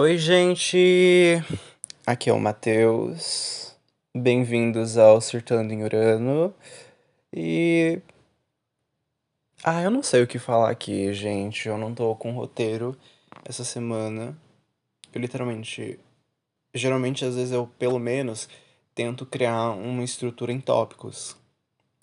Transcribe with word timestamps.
Oi, 0.00 0.16
gente! 0.16 1.42
Aqui 2.06 2.30
é 2.30 2.32
o 2.32 2.38
Matheus. 2.38 3.76
Bem-vindos 4.16 4.96
ao 4.96 5.20
Surtando 5.20 5.72
em 5.72 5.82
Urano. 5.82 6.54
E. 7.34 8.00
Ah, 9.64 9.82
eu 9.82 9.90
não 9.90 10.00
sei 10.00 10.22
o 10.22 10.26
que 10.28 10.38
falar 10.38 10.70
aqui, 10.70 11.12
gente. 11.12 11.66
Eu 11.66 11.76
não 11.76 11.92
tô 11.92 12.14
com 12.14 12.30
roteiro 12.30 12.96
essa 13.44 13.64
semana. 13.64 14.38
Eu 15.12 15.20
literalmente. 15.20 15.98
Geralmente, 16.72 17.24
às 17.24 17.34
vezes, 17.34 17.50
eu, 17.50 17.66
pelo 17.76 17.98
menos, 17.98 18.48
tento 18.94 19.26
criar 19.26 19.70
uma 19.70 20.04
estrutura 20.04 20.52
em 20.52 20.60
tópicos. 20.60 21.36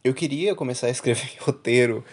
Eu 0.04 0.14
queria 0.14 0.54
começar 0.54 0.88
a 0.88 0.91
escrever 0.91 1.32
roteiro 1.39 2.04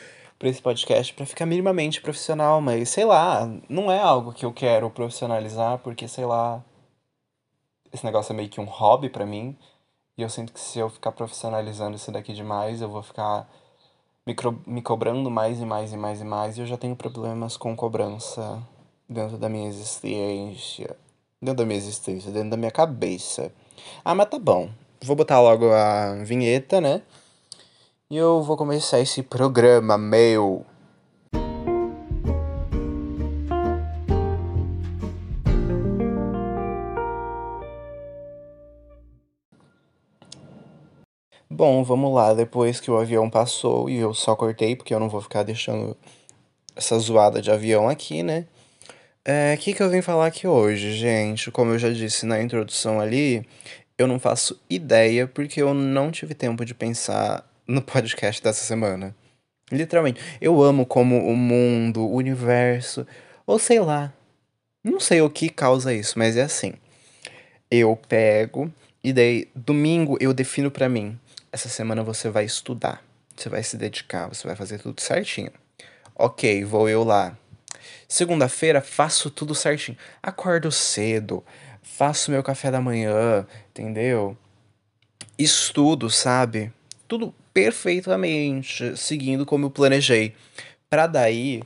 para 0.43 0.51
esse 0.51 0.61
podcast 0.61 1.15
para 1.15 1.25
ficar 1.25 1.47
minimamente 1.47 2.01
profissional, 2.01 2.61
mas 2.61 2.89
sei 2.89 3.05
lá, 3.05 3.49
não 3.69 3.93
é 3.93 4.01
algo 4.01 4.33
que 4.33 4.45
eu 4.45 4.53
quero 4.53 4.91
profissionalizar 4.91 5.79
porque 5.79 6.09
sei 6.09 6.25
lá, 6.25 6.61
esse 7.93 8.05
negócio 8.05 8.33
é 8.33 8.37
meio 8.37 8.49
que 8.49 8.61
um 8.61 8.65
hobby 8.65 9.09
para 9.09 9.25
mim, 9.25 9.57
e 10.19 10.23
eu 10.23 10.29
sinto 10.29 10.53
que 10.53 10.59
se 10.59 10.81
eu 10.81 10.91
ficar 10.91 11.13
profissionalizando 11.13 11.95
isso 11.95 12.11
daqui 12.11 12.33
demais, 12.33 12.83
eu 12.83 12.89
vou 12.89 13.05
ficar 13.05 13.49
me, 14.27 14.35
me 14.67 14.83
cobrando 14.83 15.31
mais 15.31 15.61
e 15.61 15.65
mais 15.65 15.93
e 15.93 15.97
mais 15.97 16.21
e 16.21 16.25
mais, 16.25 16.59
e 16.59 16.63
eu 16.63 16.67
já 16.67 16.77
tenho 16.77 16.97
problemas 16.97 17.57
com 17.57 17.77
cobrança 17.77 18.61
dentro 19.09 19.39
da 19.39 19.49
minha 19.49 19.69
existência, 19.69 20.97
dentro 21.41 21.59
da 21.59 21.65
minha 21.65 21.79
existência, 21.79 22.33
dentro 22.33 22.51
da 22.51 22.57
minha 22.57 22.73
cabeça. 22.73 23.53
Ah, 24.05 24.13
mas 24.13 24.29
tá 24.29 24.41
bom. 24.41 24.71
Vou 25.05 25.15
botar 25.15 25.41
logo 25.41 25.73
a 25.73 26.15
vinheta, 26.25 26.81
né? 26.81 27.01
E 28.13 28.17
eu 28.19 28.43
vou 28.43 28.59
começar 28.59 29.01
esse 29.01 29.23
programa 29.23 29.97
meu. 29.97 30.67
Bom, 41.49 41.83
vamos 41.83 42.13
lá. 42.15 42.35
Depois 42.35 42.81
que 42.81 42.91
o 42.91 42.99
avião 42.99 43.31
passou 43.31 43.89
e 43.89 43.97
eu 43.97 44.13
só 44.13 44.37
cortei, 44.37 44.77
porque 44.77 44.93
eu 44.93 45.01
não 45.01 45.09
vou 45.09 45.23
ficar 45.23 45.43
deixando 45.43 45.97
essa 46.77 46.99
zoada 46.99 47.41
de 47.41 47.51
avião 47.51 47.89
aqui, 47.89 48.23
né? 48.23 48.47
É, 49.25 49.55
o 49.55 49.59
que, 49.59 49.73
que 49.73 49.83
eu 49.83 49.89
vim 49.89 50.03
falar 50.03 50.27
aqui 50.27 50.47
hoje, 50.47 50.93
gente? 50.93 51.51
Como 51.51 51.71
eu 51.71 51.79
já 51.79 51.89
disse 51.89 52.27
na 52.27 52.43
introdução 52.43 53.01
ali, 53.01 53.49
eu 53.97 54.07
não 54.07 54.21
faço 54.21 54.61
ideia 54.69 55.27
porque 55.27 55.63
eu 55.63 55.73
não 55.73 56.11
tive 56.11 56.35
tempo 56.35 56.63
de 56.63 56.75
pensar 56.75 57.51
no 57.73 57.81
podcast 57.81 58.43
dessa 58.43 58.63
semana. 58.65 59.17
Literalmente. 59.71 60.21
Eu 60.41 60.63
amo 60.63 60.85
como 60.85 61.27
o 61.27 61.35
mundo, 61.35 62.03
o 62.03 62.17
universo, 62.17 63.07
ou 63.47 63.59
sei 63.59 63.81
lá. 63.81 64.13
Não 64.85 65.01
sei 65.01 65.23
o 65.23 65.31
que 65.31 65.49
causa 65.49 65.95
isso, 65.95 66.19
mas 66.19 66.37
é 66.37 66.43
assim. 66.43 66.75
Eu 67.71 67.97
pego 67.97 68.71
e 69.03 69.13
daí 69.13 69.49
domingo 69.55 70.19
eu 70.21 70.35
defino 70.35 70.71
para 70.71 70.89
mim. 70.89 71.19
Essa 71.51 71.71
semana 71.71 72.03
você 72.03 72.29
vai 72.29 72.45
estudar, 72.45 73.03
você 73.35 73.49
vai 73.49 73.63
se 73.63 73.77
dedicar, 73.79 74.29
você 74.29 74.47
vai 74.47 74.55
fazer 74.55 74.79
tudo 74.79 75.01
certinho. 75.01 75.51
OK, 76.15 76.65
vou 76.65 76.91
eu 76.91 77.03
lá. 77.03 77.37
Segunda-feira 78.07 78.83
faço 78.83 79.31
tudo 79.31 79.55
certinho. 79.55 79.97
Acordo 80.23 80.71
cedo, 80.71 81.43
faço 81.83 82.31
meu 82.31 82.43
café 82.43 82.71
da 82.71 82.81
manhã, 82.83 83.47
entendeu? 83.71 84.37
Estudo, 85.39 86.11
sabe? 86.11 86.71
Tudo 87.09 87.35
perfeitamente, 87.53 88.97
seguindo 88.97 89.47
como 89.47 89.67
eu 89.67 89.71
planejei. 89.71 90.35
Para 90.89 91.07
daí, 91.07 91.63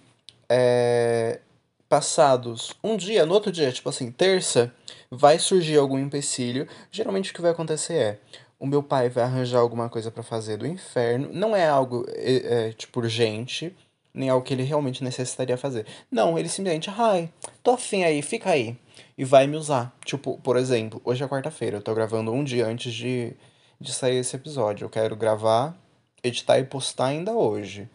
é, 0.49 1.41
passados 1.89 2.73
um 2.83 2.97
dia, 2.97 3.25
no 3.27 3.35
outro 3.35 3.53
dia, 3.53 3.71
tipo 3.73 3.89
assim, 3.89 4.11
terça, 4.11 4.73
vai 5.11 5.39
surgir 5.39 5.77
algum 5.77 5.99
empecilho. 5.99 6.69
Geralmente 6.91 7.31
o 7.31 7.35
que 7.35 7.43
vai 7.43 7.51
acontecer 7.51 7.95
é 7.95 8.19
o 8.59 8.67
meu 8.67 8.83
pai 8.83 9.09
vai 9.09 9.25
arranjar 9.25 9.59
alguma 9.59 9.89
coisa 9.89 10.11
para 10.11 10.23
fazer 10.23 10.57
do 10.57 10.67
inferno. 10.67 11.29
Não 11.33 11.55
é 11.55 11.69
algo 11.69 12.05
é, 12.09 12.69
é, 12.69 12.73
tipo 12.73 13.01
urgente, 13.01 13.75
nem 14.15 14.31
algo 14.31 14.45
que 14.45 14.55
ele 14.55 14.63
realmente 14.63 15.05
necessitaria 15.05 15.57
fazer. 15.57 15.87
Não, 16.11 16.39
ele 16.39 16.49
simplesmente, 16.49 16.91
ai, 16.91 17.31
tô 17.63 17.73
afim 17.73 18.03
aí, 18.05 18.23
fica 18.23 18.51
aí. 18.51 18.77
E 19.17 19.25
vai 19.25 19.47
me 19.47 19.57
usar. 19.57 19.95
Tipo, 20.05 20.39
por 20.39 20.57
exemplo, 20.57 21.01
hoje 21.05 21.23
é 21.23 21.29
quarta-feira, 21.29 21.77
eu 21.77 21.83
tô 21.83 21.95
gravando 21.95 22.33
um 22.33 22.43
dia 22.43 22.67
antes 22.67 22.93
de 22.93 23.35
de 23.81 23.93
sair 23.93 24.17
esse 24.17 24.37
episódio. 24.37 24.85
Eu 24.85 24.91
quero 24.91 25.17
gravar, 25.17 25.77
editar 26.23 26.59
e 26.59 26.65
postar 26.65 27.07
ainda 27.07 27.33
hoje. 27.33 27.89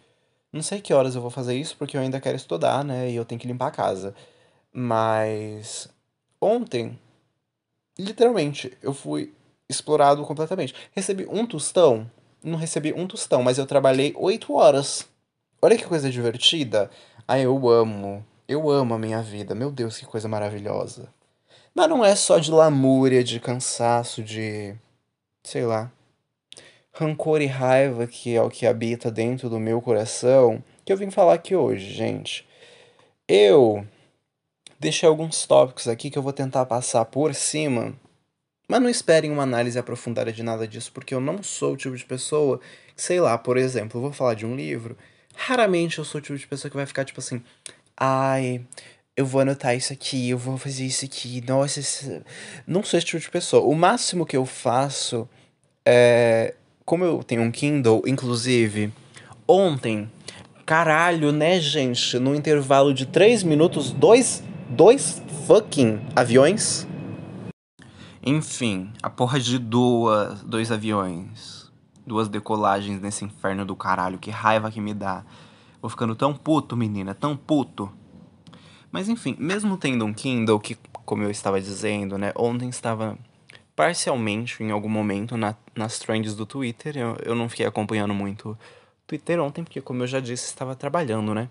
Não 0.52 0.62
sei 0.62 0.82
que 0.82 0.94
horas 0.94 1.16
eu 1.16 1.22
vou 1.22 1.32
fazer 1.32 1.56
isso, 1.56 1.78
porque 1.78 1.96
eu 1.96 2.02
ainda 2.02 2.20
quero 2.20 2.36
estudar, 2.36 2.84
né? 2.84 3.10
E 3.10 3.16
eu 3.16 3.26
tenho 3.26 3.40
que 3.40 3.48
limpar 3.48 3.68
a 3.68 3.72
casa. 3.72 4.14
Mas 4.74 5.90
ontem, 6.40 7.00
literalmente, 7.98 8.78
eu 8.82 8.94
fui 8.94 9.34
explorado 9.70 10.26
completamente. 10.26 10.76
Recebi 10.94 11.26
um 11.30 11.46
tostão. 11.46 12.10
Não 12.44 12.58
recebi 12.58 12.94
um 12.94 13.08
tostão, 13.08 13.44
mas 13.44 13.58
eu 13.58 13.66
trabalhei 13.66 14.14
oito 14.18 14.54
horas. 14.54 15.08
Olha 15.62 15.78
que 15.78 15.86
coisa 15.86 16.10
divertida. 16.10 16.90
Ah, 17.28 17.40
eu 17.40 17.70
amo. 17.70 18.26
Eu 18.48 18.70
amo 18.70 18.94
a 18.94 19.00
minha 19.00 19.22
vida. 19.22 19.56
Meu 19.56 19.72
Deus, 19.72 19.98
que 19.98 20.06
coisa 20.06 20.28
maravilhosa. 20.28 21.08
Mas 21.74 21.88
não 21.88 22.04
é 22.04 22.16
só 22.16 22.38
de 22.38 22.52
lamúria, 22.52 23.24
de 23.24 23.40
cansaço, 23.40 24.22
de 24.22 24.76
sei 25.44 25.66
lá, 25.66 25.92
rancor 26.94 27.42
e 27.42 27.48
raiva 27.48 28.06
que 28.08 28.36
é 28.36 28.42
o 28.42 28.50
que 28.50 28.66
habita 28.66 29.10
dentro 29.10 29.50
do 29.50 29.60
meu 29.60 29.82
coração, 29.82 30.64
que 30.86 30.92
eu 30.92 30.98
vim 30.98 31.10
falar 31.10 31.34
aqui 31.34 31.56
hoje, 31.56 31.92
gente. 31.94 32.48
Eu 33.28 33.86
deixei 34.80 35.08
alguns 35.08 35.46
tópicos 35.46 35.88
aqui 35.88 36.10
que 36.10 36.18
eu 36.18 36.24
vou 36.24 36.34
tentar 36.34 36.66
passar 36.66 37.06
por 37.06 37.34
cima, 37.34 37.94
mas 38.68 38.82
não 38.82 38.90
esperem 38.90 39.32
uma 39.32 39.44
análise 39.44 39.78
aprofundada 39.78 40.32
de 40.32 40.44
nada 40.44 40.68
disso, 40.68 40.92
porque 40.92 41.14
eu 41.14 41.22
não 41.22 41.42
sou 41.44 41.74
o 41.74 41.78
tipo 41.78 41.96
de 41.96 42.06
pessoa, 42.06 42.60
sei 42.96 43.20
lá, 43.20 43.38
por 43.38 43.58
exemplo, 43.58 43.98
eu 43.98 44.02
vou 44.04 44.12
falar 44.12 44.34
de 44.34 44.46
um 44.46 44.56
livro, 44.56 44.98
raramente 45.36 46.00
eu 46.00 46.06
sou 46.06 46.20
o 46.20 46.22
tipo 46.22 46.38
de 46.38 46.48
pessoa 46.48 46.70
que 46.70 46.78
vai 46.78 46.86
ficar 46.86 47.06
tipo 47.06 47.20
assim, 47.20 47.44
ai, 47.96 48.66
eu 49.16 49.26
vou 49.26 49.42
anotar 49.42 49.76
isso 49.76 49.92
aqui, 49.92 50.30
eu 50.30 50.38
vou 50.38 50.58
fazer 50.58 50.86
isso 50.86 51.06
aqui. 51.06 51.44
Nossa, 51.48 51.80
esse... 51.80 52.22
não 52.66 52.84
sou 52.84 52.98
esse 52.98 53.06
tipo 53.06 53.20
de 53.20 53.30
pessoa. 53.30 53.64
O 53.64 53.76
máximo 53.76 54.26
que 54.26 54.38
eu 54.38 54.46
faço 54.46 55.28
é. 55.86 56.56
Como 56.86 57.04
eu 57.04 57.24
tenho 57.24 57.42
um 57.42 57.52
Kindle, 57.52 58.02
inclusive, 58.06 58.92
ontem, 59.48 60.12
caralho, 60.66 61.32
né, 61.32 61.60
gente? 61.60 62.18
No 62.20 62.36
intervalo 62.36 62.94
de 62.94 63.06
3 63.06 63.44
minutos, 63.44 63.92
dois, 63.92 64.44
dois 64.68 65.22
fucking 65.46 66.02
aviões. 66.16 66.88
Enfim, 68.24 68.92
a 69.02 69.10
porra 69.10 69.40
de 69.40 69.58
duas, 69.58 70.44
dois 70.44 70.72
aviões. 70.72 71.72
Duas 72.06 72.28
decolagens 72.28 73.00
nesse 73.00 73.24
inferno 73.24 73.64
do 73.64 73.76
caralho. 73.76 74.18
Que 74.18 74.32
raiva 74.32 74.72
que 74.72 74.82
me 74.82 74.94
dá. 74.94 75.24
Vou 75.82 75.90
ficando 75.90 76.16
tão 76.16 76.34
puto, 76.34 76.76
menina, 76.76 77.14
tão 77.14 77.38
puto. 77.38 77.92
Mas 78.92 79.08
enfim, 79.08 79.36
mesmo 79.40 79.78
tendo 79.78 80.06
um 80.06 80.14
Kindle, 80.14 80.60
que, 80.60 80.78
como 81.06 81.24
eu 81.24 81.32
estava 81.32 81.62
dizendo, 81.62 82.18
né, 82.18 82.34
ontem 82.36 82.70
estava 82.70 83.18
parcialmente, 83.76 84.62
em 84.62 84.72
algum 84.72 84.90
momento, 84.90 85.38
na, 85.38 85.56
nas 85.76 85.98
trends 85.98 86.36
do 86.36 86.46
Twitter. 86.46 86.98
Eu, 86.98 87.18
eu 87.24 87.36
não 87.36 87.50
fiquei 87.50 87.66
acompanhando 87.66 88.14
muito 88.14 88.58
Twitter 89.08 89.40
ontem, 89.40 89.64
porque, 89.64 89.82
como 89.82 90.04
eu 90.04 90.08
já 90.08 90.20
disse, 90.20 90.46
estava 90.46 90.76
trabalhando, 90.76 91.34
né? 91.34 91.50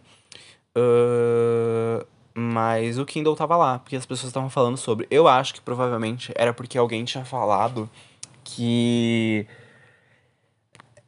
Uh, 0.77 2.07
mas 2.35 2.99
o 2.99 3.05
Kindle 3.05 3.35
tava 3.35 3.57
lá, 3.57 3.79
porque 3.79 3.97
as 3.97 4.07
pessoas 4.07 4.31
estavam 4.31 4.51
falando 4.51 4.77
sobre. 4.77 5.07
Eu 5.11 5.27
acho 5.27 5.55
que 5.55 5.61
provavelmente 5.61 6.33
era 6.37 6.53
porque 6.53 6.79
alguém 6.79 7.05
tinha 7.05 7.25
falado 7.25 7.91
que. 8.45 9.47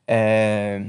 É, 0.06 0.84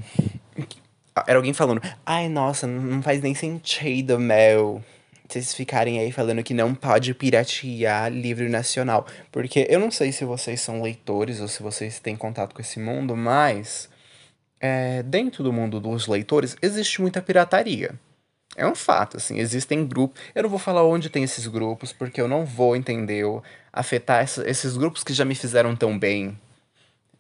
era 1.28 1.38
alguém 1.38 1.54
falando, 1.54 1.82
ai 2.06 2.28
nossa, 2.28 2.66
não 2.66 3.04
faz 3.04 3.22
nem 3.22 3.36
sentido, 3.36 4.20
Mel 4.20 4.84
vocês 5.28 5.54
ficarem 5.54 6.00
aí 6.00 6.12
falando 6.12 6.44
que 6.44 6.54
não 6.54 6.76
pode 6.76 7.14
piratear 7.14 8.12
livro 8.12 8.50
nacional. 8.50 9.08
Porque 9.32 9.66
eu 9.70 9.80
não 9.80 9.90
sei 9.90 10.12
se 10.12 10.26
vocês 10.26 10.62
são 10.62 10.82
leitores 10.82 11.40
ou 11.40 11.48
se 11.48 11.64
vocês 11.64 12.00
têm 12.00 12.16
contato 12.16 12.54
com 12.54 12.62
esse 12.62 12.80
mundo, 12.80 13.16
mas 13.16 13.90
é, 14.60 15.04
dentro 15.04 15.44
do 15.44 15.52
mundo 15.52 15.80
dos 15.80 16.08
leitores 16.08 16.56
existe 16.62 17.02
muita 17.02 17.22
pirataria. 17.22 18.00
É 18.56 18.68
um 18.68 18.76
fato, 18.76 19.18
assim, 19.18 19.40
existem 19.40 19.86
grupos. 19.86 20.22
Eu 20.36 20.44
não 20.44 20.50
vou 20.50 20.60
falar 20.60 20.84
onde 20.84 21.10
tem 21.10 21.24
esses 21.24 21.48
grupos, 21.48 21.92
porque 21.92 22.22
eu 22.22 22.28
não 22.28 22.46
vou, 22.46 22.76
entendeu? 22.76 23.42
Afetar 23.72 24.24
esses 24.24 24.78
grupos 24.78 25.04
que 25.04 25.14
já 25.14 25.26
me 25.26 25.34
fizeram 25.34 25.76
tão 25.76 25.98
bem. 25.98 26.40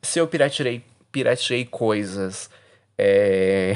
Se 0.01 0.19
eu 0.19 0.27
pirateei, 0.27 0.83
pirateei 1.11 1.65
coisas. 1.65 2.49
É. 2.97 3.75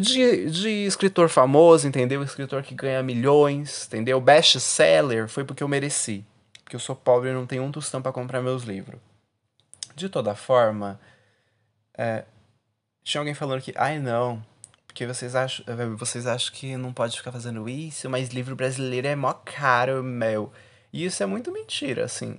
de, 0.00 0.50
de 0.50 0.68
escritor 0.86 1.28
famoso, 1.28 1.86
entendeu? 1.86 2.22
Escritor 2.22 2.62
que 2.62 2.74
ganha 2.74 3.02
milhões, 3.02 3.86
entendeu? 3.86 4.20
Best 4.20 4.58
seller 4.58 5.28
foi 5.28 5.44
porque 5.44 5.62
eu 5.62 5.68
mereci. 5.68 6.24
Porque 6.64 6.76
eu 6.76 6.80
sou 6.80 6.96
pobre 6.96 7.30
e 7.30 7.34
não 7.34 7.46
tenho 7.46 7.62
um 7.62 7.70
tostão 7.70 8.00
para 8.00 8.12
comprar 8.12 8.40
meus 8.40 8.62
livros. 8.62 8.98
De 9.94 10.08
toda 10.08 10.34
forma, 10.34 10.98
é, 11.92 12.24
tinha 13.04 13.20
alguém 13.20 13.34
falando 13.34 13.60
que, 13.60 13.74
ai 13.76 13.98
não, 13.98 14.42
Porque 14.86 15.06
vocês 15.06 15.34
acham, 15.34 15.64
vocês 15.98 16.26
acham 16.26 16.54
que 16.54 16.76
não 16.76 16.92
pode 16.92 17.16
ficar 17.16 17.32
fazendo 17.32 17.68
isso, 17.68 18.08
mas 18.08 18.30
livro 18.30 18.56
brasileiro 18.56 19.06
é 19.08 19.16
mó 19.16 19.32
caro, 19.32 20.02
meu. 20.02 20.50
E 20.92 21.04
isso 21.04 21.22
é 21.22 21.26
muito 21.26 21.52
mentira, 21.52 22.04
assim. 22.04 22.38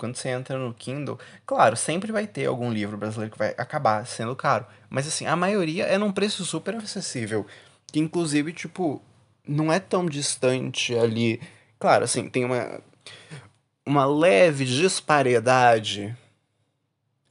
Quando 0.00 0.16
você 0.16 0.30
entra 0.30 0.56
no 0.58 0.72
Kindle, 0.72 1.18
claro, 1.44 1.76
sempre 1.76 2.10
vai 2.10 2.26
ter 2.26 2.46
algum 2.46 2.72
livro 2.72 2.96
brasileiro 2.96 3.30
que 3.30 3.38
vai 3.38 3.50
acabar 3.50 4.06
sendo 4.06 4.34
caro. 4.34 4.64
Mas 4.88 5.06
assim, 5.06 5.26
a 5.26 5.36
maioria 5.36 5.84
é 5.84 5.98
num 5.98 6.10
preço 6.10 6.42
super 6.42 6.74
acessível. 6.74 7.46
Que 7.92 8.00
inclusive, 8.00 8.50
tipo, 8.54 9.02
não 9.46 9.70
é 9.70 9.78
tão 9.78 10.06
distante 10.06 10.96
ali. 10.96 11.38
Claro, 11.78 12.04
assim, 12.04 12.30
tem 12.30 12.46
uma, 12.46 12.80
uma 13.84 14.06
leve 14.06 14.64
disparidade 14.64 16.16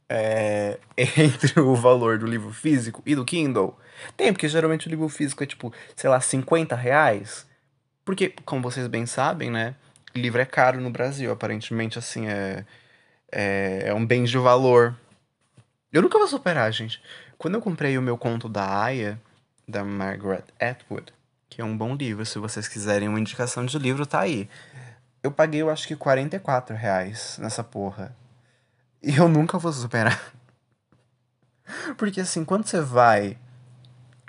é, 0.08 0.78
entre 0.96 1.58
o 1.58 1.74
valor 1.74 2.18
do 2.18 2.26
livro 2.26 2.52
físico 2.52 3.02
e 3.04 3.16
do 3.16 3.24
Kindle. 3.24 3.76
Tem, 4.16 4.32
porque 4.32 4.48
geralmente 4.48 4.86
o 4.86 4.90
livro 4.90 5.08
físico 5.08 5.42
é 5.42 5.46
tipo, 5.46 5.72
sei 5.96 6.08
lá, 6.08 6.20
50 6.20 6.76
reais. 6.76 7.48
Porque, 8.04 8.32
como 8.44 8.62
vocês 8.62 8.86
bem 8.86 9.06
sabem, 9.06 9.50
né? 9.50 9.74
Livro 10.14 10.40
é 10.40 10.44
caro 10.44 10.80
no 10.80 10.90
Brasil, 10.90 11.30
aparentemente, 11.30 11.98
assim, 11.98 12.26
é, 12.26 12.64
é, 13.30 13.82
é 13.86 13.94
um 13.94 14.04
bem 14.04 14.24
de 14.24 14.36
valor. 14.38 14.96
Eu 15.92 16.02
nunca 16.02 16.18
vou 16.18 16.26
superar, 16.26 16.72
gente. 16.72 17.00
Quando 17.38 17.54
eu 17.54 17.60
comprei 17.60 17.96
o 17.96 18.02
meu 18.02 18.18
conto 18.18 18.48
da 18.48 18.82
Aya, 18.82 19.20
da 19.66 19.84
Margaret 19.84 20.44
Atwood, 20.58 21.12
que 21.48 21.60
é 21.60 21.64
um 21.64 21.76
bom 21.76 21.94
livro, 21.94 22.26
se 22.26 22.38
vocês 22.38 22.68
quiserem 22.68 23.08
uma 23.08 23.20
indicação 23.20 23.64
de 23.64 23.78
livro, 23.78 24.04
tá 24.04 24.20
aí. 24.20 24.48
Eu 25.22 25.30
paguei, 25.30 25.62
eu 25.62 25.70
acho 25.70 25.86
que 25.86 25.96
44 25.96 26.74
reais 26.76 27.38
nessa 27.38 27.62
porra. 27.62 28.16
E 29.02 29.16
eu 29.16 29.28
nunca 29.28 29.58
vou 29.58 29.72
superar. 29.72 30.32
Porque 31.96 32.20
assim, 32.20 32.44
quando 32.44 32.66
você 32.66 32.80
vai. 32.80 33.38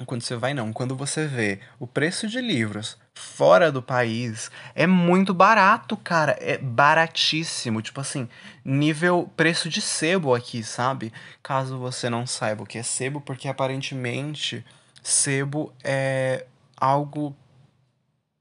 Quando 0.06 0.22
você 0.22 0.36
vai, 0.36 0.54
não. 0.54 0.72
Quando 0.72 0.96
você 0.96 1.28
vê 1.28 1.60
o 1.80 1.88
preço 1.88 2.28
de 2.28 2.40
livros 2.40 2.98
fora 3.14 3.72
do 3.72 3.82
país, 3.82 4.50
é 4.74 4.88
muito 4.88 5.34
barato, 5.34 5.96
cara. 5.98 6.38
É 6.40 6.58
baratíssimo. 6.58 7.82
Tipo 7.82 8.02
assim, 8.02 8.28
nível 8.64 9.30
preço 9.36 9.70
de 9.70 9.82
sebo 9.82 10.34
aqui, 10.34 10.64
sabe? 10.64 11.12
Caso 11.42 11.78
você 11.78 12.10
não 12.10 12.26
saiba 12.26 12.64
o 12.64 12.66
que 12.66 12.78
é 12.78 12.84
sebo, 12.84 13.22
porque 13.22 13.48
aparentemente 13.48 14.66
sebo 15.02 15.74
é 15.84 16.46
algo. 16.78 17.36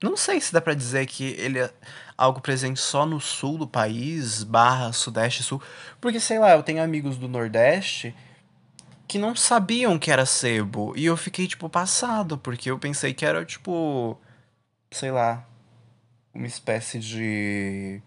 Não 0.03 0.17
sei 0.17 0.41
se 0.41 0.51
dá 0.51 0.59
pra 0.59 0.73
dizer 0.73 1.05
que 1.05 1.35
ele 1.37 1.59
é 1.59 1.71
algo 2.17 2.41
presente 2.41 2.79
só 2.79 3.05
no 3.05 3.19
sul 3.19 3.57
do 3.57 3.67
país, 3.67 4.43
barra 4.43 4.91
sudeste 4.93 5.43
sul. 5.43 5.61
Porque, 5.99 6.19
sei 6.19 6.39
lá, 6.39 6.51
eu 6.51 6.63
tenho 6.63 6.83
amigos 6.83 7.17
do 7.17 7.27
Nordeste 7.27 8.15
que 9.07 9.19
não 9.19 9.35
sabiam 9.35 9.99
que 9.99 10.09
era 10.09 10.25
sebo. 10.25 10.93
E 10.95 11.05
eu 11.05 11.17
fiquei, 11.17 11.47
tipo, 11.47 11.69
passado, 11.69 12.37
porque 12.37 12.71
eu 12.71 12.79
pensei 12.79 13.13
que 13.13 13.25
era, 13.25 13.43
tipo. 13.45 14.19
Sei 14.91 15.11
lá. 15.11 15.47
Uma 16.33 16.47
espécie 16.47 16.99
de. 16.99 18.01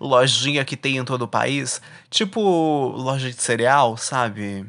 Lojinha 0.00 0.64
que 0.64 0.76
tem 0.76 0.96
em 0.96 1.04
todo 1.04 1.22
o 1.22 1.28
país. 1.28 1.80
Tipo, 2.10 2.40
loja 2.88 3.30
de 3.30 3.40
cereal, 3.40 3.96
sabe? 3.96 4.66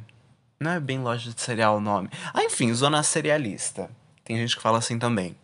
Não 0.60 0.72
é 0.72 0.80
bem 0.80 1.00
loja 1.00 1.32
de 1.32 1.42
cereal 1.42 1.78
o 1.78 1.82
nome. 1.82 2.10
Ah, 2.34 2.44
enfim, 2.44 2.74
zona 2.74 3.02
cerealista. 3.02 3.90
Tem 4.24 4.38
gente 4.38 4.56
que 4.56 4.62
fala 4.62 4.78
assim 4.78 5.00
também. 5.00 5.36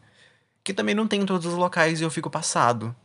Que 0.63 0.73
também 0.73 0.93
não 0.93 1.07
tem 1.07 1.21
em 1.21 1.25
todos 1.25 1.45
os 1.45 1.53
locais 1.53 2.01
e 2.01 2.03
eu 2.03 2.09
fico 2.11 2.29
passado. 2.29 2.95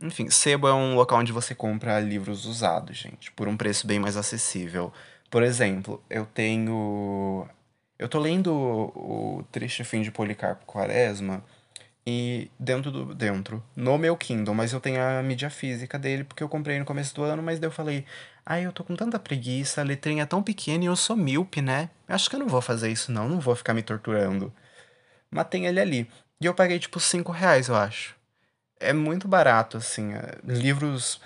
Enfim, 0.00 0.30
sebo 0.30 0.68
é 0.68 0.74
um 0.74 0.94
local 0.94 1.20
onde 1.20 1.32
você 1.32 1.54
compra 1.54 1.98
livros 1.98 2.44
usados, 2.44 2.96
gente, 2.98 3.32
por 3.32 3.48
um 3.48 3.56
preço 3.56 3.86
bem 3.86 3.98
mais 3.98 4.16
acessível. 4.16 4.92
Por 5.30 5.42
exemplo, 5.42 6.02
eu 6.08 6.26
tenho. 6.26 7.48
Eu 7.98 8.08
tô 8.08 8.18
lendo 8.18 8.52
o, 8.54 9.44
Triste 9.50 9.84
Fim 9.84 10.02
de 10.02 10.10
Policarpo 10.10 10.66
Quaresma 10.66 11.42
e 12.06 12.50
dentro 12.58 12.90
do. 12.90 13.14
Dentro, 13.14 13.62
no 13.74 13.96
meu 13.98 14.16
Kindle, 14.16 14.54
mas 14.54 14.72
eu 14.72 14.80
tenho 14.80 15.00
a 15.00 15.22
mídia 15.22 15.50
física 15.50 15.98
dele 15.98 16.24
porque 16.24 16.42
eu 16.42 16.48
comprei 16.48 16.78
no 16.78 16.84
começo 16.84 17.14
do 17.14 17.22
ano, 17.22 17.42
mas 17.42 17.58
daí 17.58 17.68
eu 17.68 17.72
falei, 17.72 18.04
Ai, 18.48 18.64
eu 18.64 18.72
tô 18.72 18.84
com 18.84 18.94
tanta 18.94 19.18
preguiça, 19.18 19.80
a 19.80 19.84
letrinha 19.84 20.22
é 20.22 20.26
tão 20.26 20.40
pequena 20.40 20.84
e 20.84 20.86
eu 20.86 20.94
sou 20.94 21.16
míope, 21.16 21.60
né? 21.60 21.90
Acho 22.06 22.30
que 22.30 22.36
eu 22.36 22.40
não 22.40 22.46
vou 22.46 22.62
fazer 22.62 22.88
isso, 22.92 23.10
não. 23.10 23.28
Não 23.28 23.40
vou 23.40 23.56
ficar 23.56 23.74
me 23.74 23.82
torturando. 23.82 24.54
Mas 25.28 25.48
tem 25.48 25.66
ele 25.66 25.80
ali. 25.80 26.10
E 26.40 26.46
eu 26.46 26.54
paguei, 26.54 26.78
tipo, 26.78 27.00
5 27.00 27.32
reais, 27.32 27.68
eu 27.68 27.74
acho. 27.74 28.14
É 28.78 28.92
muito 28.92 29.26
barato, 29.26 29.76
assim. 29.78 30.14
É, 30.14 30.38
livros 30.44 31.20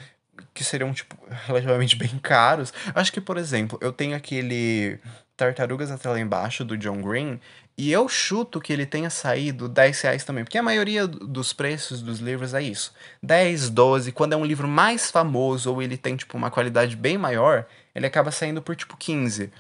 que 0.53 0.65
seriam, 0.65 0.93
tipo, 0.93 1.17
relativamente 1.47 1.97
bem 1.97 2.19
caros. 2.23 2.73
Acho 2.95 3.13
que, 3.13 3.21
por 3.21 3.37
exemplo, 3.37 3.79
eu 3.81 3.93
tenho 3.93 4.17
aquele 4.17 4.99
Tartarugas 5.37 5.91
até 5.91 6.09
lá 6.09 6.21
embaixo, 6.21 6.65
do 6.65 6.77
John 6.77 7.01
Green, 7.01 7.41
e 7.77 7.91
eu 7.91 8.07
chuto 8.11 8.61
que 8.61 8.75
ele 8.75 8.85
tenha 8.85 9.09
saído 9.09 9.67
10 9.67 10.03
reais 10.03 10.23
também, 10.23 10.45
porque 10.45 10.59
a 10.59 10.63
maioria 10.63 11.07
dos 11.07 11.55
preços 11.55 12.03
dos 12.03 12.19
livros 12.19 12.53
é 12.53 12.63
isso. 12.63 12.93
10, 13.23 13.71
12, 13.71 14.13
quando 14.13 14.35
é 14.35 14.37
um 14.37 14.45
livro 14.45 14.69
mais 14.69 15.11
famoso 15.11 15.73
ou 15.73 15.81
ele 15.81 15.97
tem 15.97 16.15
tipo 16.15 16.37
uma 16.37 16.51
qualidade 16.51 16.95
bem 16.95 17.17
maior, 17.17 17.67
ele 17.95 18.05
acaba 18.07 18.31
saindo 18.31 18.61
por 18.61 18.77
tipo 18.77 18.99
15. 18.99 19.51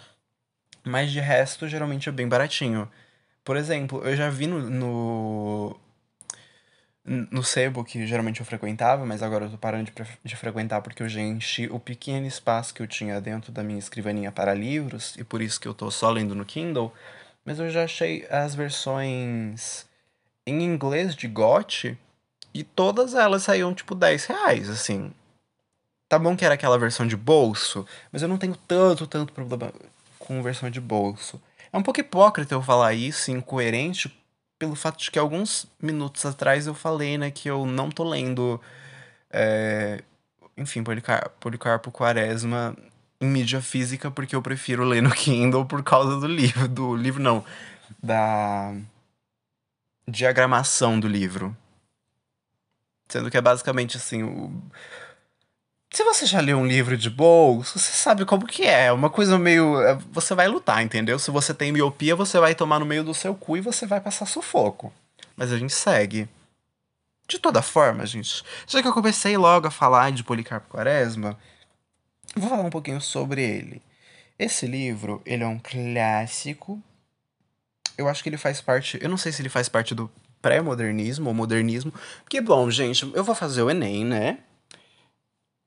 Mas 0.84 1.10
de 1.10 1.18
resto, 1.18 1.66
geralmente 1.66 2.10
é 2.10 2.12
bem 2.12 2.28
baratinho. 2.28 2.86
Por 3.42 3.56
exemplo, 3.56 4.02
eu 4.04 4.14
já 4.14 4.28
vi 4.28 4.46
no, 4.46 4.68
no, 4.68 5.80
no 7.04 7.42
sebo 7.42 7.82
que 7.82 8.06
geralmente 8.06 8.40
eu 8.40 8.46
frequentava, 8.46 9.06
mas 9.06 9.22
agora 9.22 9.46
eu 9.46 9.50
tô 9.50 9.58
parando 9.58 9.90
de, 9.90 9.92
de 10.22 10.36
frequentar 10.36 10.82
porque 10.82 11.02
eu 11.02 11.08
já 11.08 11.20
enchi 11.20 11.66
o 11.66 11.80
pequeno 11.80 12.26
espaço 12.26 12.74
que 12.74 12.82
eu 12.82 12.86
tinha 12.86 13.20
dentro 13.20 13.50
da 13.50 13.62
minha 13.62 13.78
escrivaninha 13.78 14.30
para 14.30 14.54
livros, 14.54 15.16
e 15.16 15.24
por 15.24 15.40
isso 15.40 15.60
que 15.60 15.66
eu 15.66 15.74
tô 15.74 15.90
só 15.90 16.10
lendo 16.10 16.34
no 16.34 16.44
Kindle 16.44 16.92
mas 17.44 17.58
eu 17.58 17.70
já 17.70 17.84
achei 17.84 18.26
as 18.30 18.54
versões 18.54 19.86
em 20.46 20.62
inglês 20.62 21.14
de 21.14 21.26
GOT 21.26 21.98
e 22.52 22.62
todas 22.62 23.14
elas 23.14 23.42
saíam 23.42 23.74
tipo 23.74 23.94
10 23.94 24.26
reais, 24.26 24.68
assim. 24.68 25.12
Tá 26.08 26.18
bom 26.18 26.36
que 26.36 26.44
era 26.44 26.54
aquela 26.54 26.78
versão 26.78 27.06
de 27.06 27.16
bolso, 27.16 27.86
mas 28.10 28.22
eu 28.22 28.28
não 28.28 28.36
tenho 28.36 28.56
tanto, 28.56 29.06
tanto 29.06 29.32
problema 29.32 29.72
com 30.18 30.42
versão 30.42 30.68
de 30.70 30.80
bolso. 30.80 31.40
É 31.72 31.78
um 31.78 31.82
pouco 31.82 32.00
hipócrita 32.00 32.54
eu 32.54 32.62
falar 32.62 32.94
isso, 32.94 33.30
incoerente, 33.30 34.12
pelo 34.60 34.76
fato 34.76 35.02
de 35.02 35.10
que 35.10 35.18
alguns 35.18 35.66
minutos 35.82 36.26
atrás 36.26 36.66
eu 36.66 36.74
falei, 36.74 37.16
né, 37.16 37.30
que 37.30 37.48
eu 37.48 37.64
não 37.64 37.90
tô 37.90 38.04
lendo. 38.04 38.60
É, 39.30 40.02
enfim, 40.54 40.84
Policarpo, 40.84 41.30
Policarpo 41.40 41.90
Quaresma 41.90 42.76
em 43.18 43.26
mídia 43.26 43.62
física 43.62 44.10
porque 44.10 44.36
eu 44.36 44.42
prefiro 44.42 44.84
ler 44.84 45.00
no 45.02 45.10
Kindle 45.10 45.64
por 45.64 45.82
causa 45.82 46.20
do 46.20 46.26
livro, 46.26 46.68
do 46.68 46.94
livro 46.94 47.22
não, 47.22 47.42
da 48.02 48.74
diagramação 50.06 51.00
do 51.00 51.08
livro. 51.08 51.56
Sendo 53.08 53.30
que 53.30 53.38
é 53.38 53.40
basicamente 53.40 53.96
assim, 53.96 54.22
o... 54.22 54.62
se 55.90 56.04
você 56.04 56.26
já 56.26 56.40
leu 56.40 56.58
um 56.58 56.66
livro 56.66 56.96
de 56.96 57.10
bolso, 57.10 57.78
você 57.78 57.92
sabe 57.92 58.24
como 58.24 58.46
que 58.46 58.62
é, 58.64 58.86
é 58.86 58.92
uma 58.92 59.10
coisa 59.10 59.38
meio, 59.38 59.80
é, 59.82 59.98
você 60.10 60.34
vai 60.34 60.48
lutar, 60.48 60.82
entendeu? 60.82 61.18
Se 61.18 61.30
você 61.30 61.52
tem 61.52 61.72
miopia, 61.72 62.16
você 62.16 62.38
vai 62.38 62.54
tomar 62.54 62.78
no 62.78 62.86
meio 62.86 63.04
do 63.04 63.14
seu 63.14 63.34
cu 63.34 63.56
e 63.56 63.60
você 63.60 63.86
vai 63.86 64.00
passar 64.00 64.26
sufoco. 64.26 64.92
Mas 65.36 65.52
a 65.52 65.58
gente 65.58 65.72
segue. 65.72 66.28
De 67.28 67.38
toda 67.38 67.62
forma, 67.62 68.04
gente, 68.06 68.42
já 68.66 68.82
que 68.82 68.88
eu 68.88 68.92
comecei 68.92 69.36
logo 69.36 69.68
a 69.68 69.70
falar 69.70 70.10
de 70.10 70.24
Policarpo 70.24 70.68
Quaresma, 70.68 71.38
Vou 72.36 72.48
falar 72.48 72.62
um 72.62 72.70
pouquinho 72.70 73.00
sobre 73.00 73.42
ele. 73.42 73.82
Esse 74.38 74.66
livro, 74.66 75.20
ele 75.26 75.42
é 75.42 75.46
um 75.46 75.58
clássico. 75.58 76.80
Eu 77.98 78.08
acho 78.08 78.22
que 78.22 78.28
ele 78.28 78.36
faz 78.36 78.60
parte. 78.60 78.98
Eu 79.02 79.08
não 79.08 79.16
sei 79.16 79.32
se 79.32 79.42
ele 79.42 79.48
faz 79.48 79.68
parte 79.68 79.94
do 79.94 80.10
pré-modernismo 80.40 81.28
ou 81.28 81.34
modernismo. 81.34 81.92
Porque, 82.22 82.40
bom, 82.40 82.70
gente, 82.70 83.10
eu 83.14 83.24
vou 83.24 83.34
fazer 83.34 83.62
o 83.62 83.70
Enem, 83.70 84.04
né? 84.04 84.38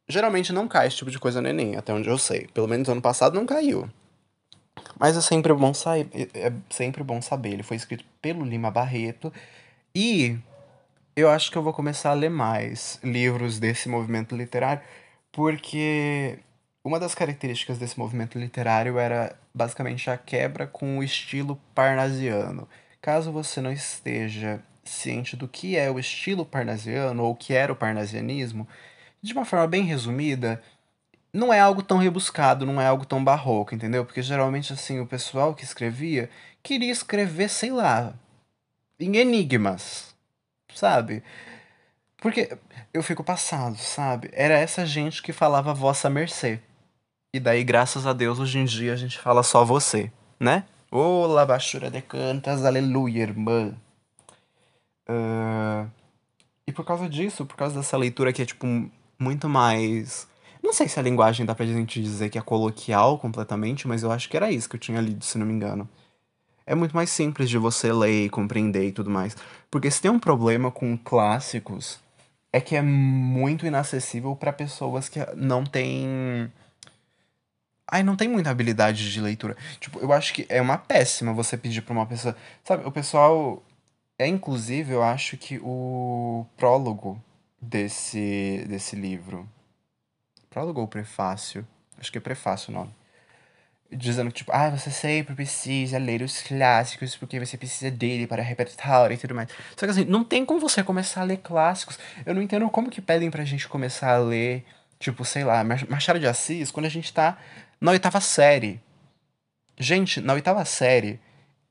Geralmente 0.07 0.51
não 0.51 0.67
cai 0.67 0.87
esse 0.87 0.97
tipo 0.97 1.11
de 1.11 1.19
coisa 1.19 1.41
no 1.41 1.47
Enem, 1.47 1.75
até 1.75 1.93
onde 1.93 2.09
eu 2.09 2.17
sei. 2.17 2.47
Pelo 2.53 2.67
menos 2.67 2.89
ano 2.89 3.01
passado 3.01 3.35
não 3.35 3.45
caiu. 3.45 3.89
Mas 4.99 5.15
é 5.15 5.21
sempre 5.21 5.53
bom 5.53 5.73
saber. 5.73 6.29
É 6.33 6.51
sempre 6.69 7.03
bom 7.03 7.21
saber. 7.21 7.49
Ele 7.49 7.63
foi 7.63 7.77
escrito 7.77 8.03
pelo 8.21 8.43
Lima 8.43 8.69
Barreto. 8.69 9.31
E 9.95 10.37
eu 11.15 11.29
acho 11.29 11.51
que 11.51 11.57
eu 11.57 11.63
vou 11.63 11.73
começar 11.73 12.11
a 12.11 12.15
ler 12.15 12.29
mais 12.29 12.99
livros 13.03 13.59
desse 13.59 13.87
movimento 13.87 14.35
literário. 14.35 14.81
Porque 15.31 16.37
uma 16.83 16.99
das 16.99 17.15
características 17.15 17.77
desse 17.77 17.97
movimento 17.97 18.37
literário 18.37 18.97
era 18.97 19.35
basicamente 19.53 20.09
a 20.09 20.17
quebra 20.17 20.67
com 20.67 20.97
o 20.97 21.03
estilo 21.03 21.59
parnasiano. 21.73 22.67
Caso 23.01 23.31
você 23.31 23.61
não 23.61 23.71
esteja 23.71 24.61
ciente 24.83 25.35
do 25.37 25.47
que 25.47 25.77
é 25.77 25.89
o 25.89 25.97
estilo 25.97 26.45
parnasiano 26.45 27.23
ou 27.23 27.31
o 27.31 27.35
que 27.35 27.53
era 27.53 27.71
o 27.71 27.75
parnasianismo, 27.75 28.67
de 29.23 29.33
uma 29.33 29.45
forma 29.45 29.65
bem 29.65 29.83
resumida, 29.83 30.61
não 31.31 31.51
é 31.51 31.59
algo 31.59 31.81
tão 31.81 31.97
rebuscado, 31.97 32.65
não 32.65 32.79
é 32.79 32.85
algo 32.85 33.05
tão 33.05 33.23
barroco, 33.23 33.73
entendeu? 33.73 34.05
Porque 34.05 34.21
geralmente 34.21 34.73
assim, 34.73 34.99
o 34.99 35.07
pessoal 35.07 35.55
que 35.55 35.63
escrevia 35.63 36.29
queria 36.61 36.91
escrever, 36.91 37.49
sei 37.49 37.71
lá, 37.71 38.13
em 38.99 39.15
enigmas, 39.15 40.13
sabe? 40.75 41.23
Porque 42.17 42.57
eu 42.93 43.01
fico 43.01 43.23
passado, 43.23 43.77
sabe? 43.77 44.29
Era 44.33 44.55
essa 44.55 44.85
gente 44.85 45.23
que 45.23 45.33
falava 45.33 45.73
vossa 45.73 46.09
mercê. 46.09 46.59
E 47.33 47.39
daí, 47.39 47.63
graças 47.63 48.05
a 48.05 48.13
Deus, 48.13 48.39
hoje 48.39 48.59
em 48.59 48.65
dia 48.65 48.93
a 48.93 48.97
gente 48.97 49.17
fala 49.17 49.41
só 49.41 49.65
você, 49.65 50.11
né? 50.39 50.65
Olá, 50.91 51.45
baixura 51.45 51.89
de 51.89 52.01
cantas, 52.01 52.63
aleluia, 52.63 53.23
irmã. 53.23 53.73
Uh, 55.09 55.89
e 56.67 56.71
por 56.71 56.85
causa 56.85 57.09
disso, 57.09 57.45
por 57.45 57.55
causa 57.55 57.75
dessa 57.75 57.97
leitura 57.97 58.31
que 58.31 58.41
é, 58.41 58.45
tipo, 58.45 58.67
muito 59.23 59.47
mais. 59.47 60.27
Não 60.61 60.73
sei 60.73 60.87
se 60.87 60.99
a 60.99 61.03
linguagem 61.03 61.45
dá 61.45 61.55
pra 61.55 61.65
gente 61.65 62.01
dizer 62.01 62.29
que 62.29 62.37
é 62.37 62.41
coloquial 62.41 63.17
completamente, 63.17 63.87
mas 63.87 64.03
eu 64.03 64.11
acho 64.11 64.29
que 64.29 64.37
era 64.37 64.51
isso 64.51 64.69
que 64.69 64.75
eu 64.75 64.79
tinha 64.79 65.01
lido, 65.01 65.23
se 65.23 65.37
não 65.37 65.45
me 65.45 65.53
engano. 65.53 65.89
É 66.65 66.75
muito 66.75 66.95
mais 66.95 67.09
simples 67.09 67.49
de 67.49 67.57
você 67.57 67.91
ler 67.91 68.25
e 68.25 68.29
compreender 68.29 68.87
e 68.87 68.91
tudo 68.91 69.09
mais. 69.09 69.35
Porque 69.69 69.91
se 69.91 70.01
tem 70.01 70.11
um 70.11 70.19
problema 70.19 70.71
com 70.71 70.97
clássicos, 70.97 71.99
é 72.51 72.61
que 72.61 72.75
é 72.75 72.81
muito 72.81 73.65
inacessível 73.65 74.35
para 74.35 74.53
pessoas 74.53 75.09
que 75.09 75.19
não 75.35 75.65
têm. 75.65 76.51
Ai, 77.89 78.03
não 78.03 78.15
tem 78.15 78.29
muita 78.29 78.49
habilidade 78.49 79.11
de 79.11 79.19
leitura. 79.19 79.57
Tipo, 79.79 79.99
eu 79.99 80.13
acho 80.13 80.33
que 80.33 80.45
é 80.47 80.61
uma 80.61 80.77
péssima 80.77 81.33
você 81.33 81.57
pedir 81.57 81.81
pra 81.81 81.93
uma 81.93 82.05
pessoa. 82.05 82.35
Sabe, 82.63 82.85
o 82.85 82.91
pessoal. 82.91 83.61
É 84.17 84.27
inclusive, 84.27 84.93
eu 84.93 85.03
acho 85.03 85.35
que 85.37 85.59
o 85.63 86.45
prólogo 86.55 87.19
desse, 87.63 88.65
desse 88.67 88.95
livro. 88.95 89.49
Prólogo 90.49 90.81
ou 90.81 90.87
prefácio? 90.87 91.65
Acho 91.97 92.11
que 92.11 92.17
é 92.17 92.21
prefácio 92.21 92.71
o 92.71 92.73
nome. 92.73 92.93
Dizendo 93.91 94.29
que, 94.29 94.37
tipo, 94.37 94.51
ah, 94.51 94.71
você 94.71 94.89
sempre 94.89 95.35
precisa 95.35 95.97
ler 95.97 96.21
os 96.21 96.41
clássicos 96.41 97.15
porque 97.15 97.39
você 97.39 97.57
precisa 97.57 97.91
dele 97.91 98.25
para 98.25 98.41
repertório 98.41 99.13
e 99.13 99.17
tudo 99.17 99.35
mais. 99.35 99.49
Só 99.77 99.85
que 99.85 99.91
assim, 99.91 100.05
não 100.05 100.23
tem 100.23 100.45
como 100.45 100.59
você 100.59 100.83
começar 100.83 101.21
a 101.21 101.25
ler 101.25 101.37
clássicos. 101.37 101.99
Eu 102.25 102.33
não 102.33 102.41
entendo 102.41 102.67
como 102.69 102.89
que 102.89 103.01
pedem 103.01 103.29
pra 103.29 103.45
gente 103.45 103.67
começar 103.67 104.13
a 104.13 104.17
ler, 104.17 104.65
tipo, 104.99 105.23
sei 105.23 105.43
lá, 105.43 105.63
Machado 105.63 106.19
de 106.19 106.27
Assis, 106.27 106.71
quando 106.71 106.87
a 106.87 106.89
gente 106.89 107.13
tá 107.13 107.37
na 107.79 107.91
oitava 107.91 108.19
série. 108.19 108.81
Gente, 109.77 110.21
na 110.21 110.33
oitava 110.33 110.65
série, 110.65 111.19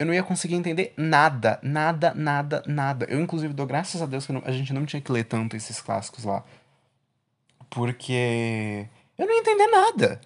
eu 0.02 0.06
não 0.06 0.12
ia 0.12 0.22
conseguir 0.22 0.56
entender 0.56 0.92
nada, 0.96 1.60
nada, 1.62 2.12
nada, 2.12 2.62
nada. 2.66 3.06
Eu, 3.08 3.20
inclusive, 3.20 3.54
dou 3.54 3.66
graças 3.66 4.02
a 4.02 4.06
Deus 4.06 4.26
que 4.26 4.32
não, 4.32 4.42
a 4.44 4.50
gente 4.50 4.72
não 4.72 4.84
tinha 4.84 5.00
que 5.00 5.12
ler 5.12 5.24
tanto 5.24 5.56
esses 5.56 5.80
clássicos 5.80 6.24
lá. 6.24 6.44
Porque 7.70 8.86
eu 9.16 9.26
não 9.26 9.32
ia 9.32 9.40
entender 9.40 9.68
nada. 9.68 10.20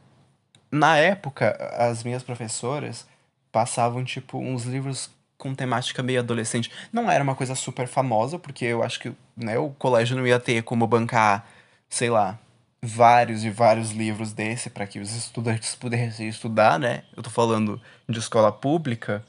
Na 0.72 0.96
época, 0.96 1.56
as 1.78 2.02
minhas 2.02 2.22
professoras 2.22 3.06
passavam, 3.52 4.02
tipo, 4.02 4.38
uns 4.38 4.64
livros 4.64 5.10
com 5.36 5.54
temática 5.54 6.02
meio 6.02 6.20
adolescente. 6.20 6.72
Não 6.90 7.10
era 7.10 7.22
uma 7.22 7.34
coisa 7.34 7.54
super 7.54 7.86
famosa, 7.86 8.38
porque 8.38 8.64
eu 8.64 8.82
acho 8.82 8.98
que 8.98 9.12
né, 9.36 9.58
o 9.58 9.68
colégio 9.70 10.16
não 10.16 10.26
ia 10.26 10.40
ter 10.40 10.62
como 10.62 10.86
bancar, 10.86 11.46
sei 11.88 12.08
lá, 12.08 12.38
vários 12.82 13.44
e 13.44 13.50
vários 13.50 13.90
livros 13.90 14.32
desse 14.32 14.70
para 14.70 14.86
que 14.86 14.98
os 14.98 15.14
estudantes 15.14 15.74
pudessem 15.76 16.28
estudar, 16.28 16.78
né? 16.78 17.02
Eu 17.14 17.22
tô 17.22 17.28
falando 17.28 17.78
de 18.08 18.18
escola 18.18 18.50
pública. 18.50 19.22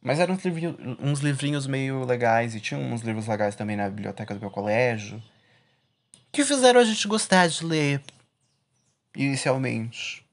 Mas 0.00 0.20
eram 0.20 0.34
uns 0.34 0.44
livrinhos, 0.44 0.76
uns 1.00 1.20
livrinhos 1.20 1.66
meio 1.66 2.04
legais 2.04 2.54
e 2.54 2.60
tinha 2.60 2.78
uns 2.78 3.02
livros 3.02 3.26
legais 3.26 3.56
também 3.56 3.76
na 3.76 3.88
biblioteca 3.88 4.34
do 4.34 4.40
meu 4.40 4.50
colégio 4.50 5.22
que 6.32 6.44
fizeram 6.44 6.80
a 6.80 6.84
gente 6.84 7.08
gostar 7.08 7.48
de 7.48 7.64
ler 7.64 8.02
inicialmente. 9.16 10.24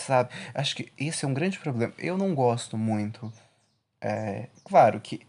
Sabe? 0.00 0.30
Acho 0.54 0.76
que 0.76 0.92
esse 0.96 1.24
é 1.24 1.28
um 1.28 1.34
grande 1.34 1.58
problema. 1.58 1.92
Eu 1.98 2.16
não 2.16 2.34
gosto 2.34 2.78
muito. 2.78 3.32
É, 4.00 4.48
claro 4.64 5.00
que 5.00 5.26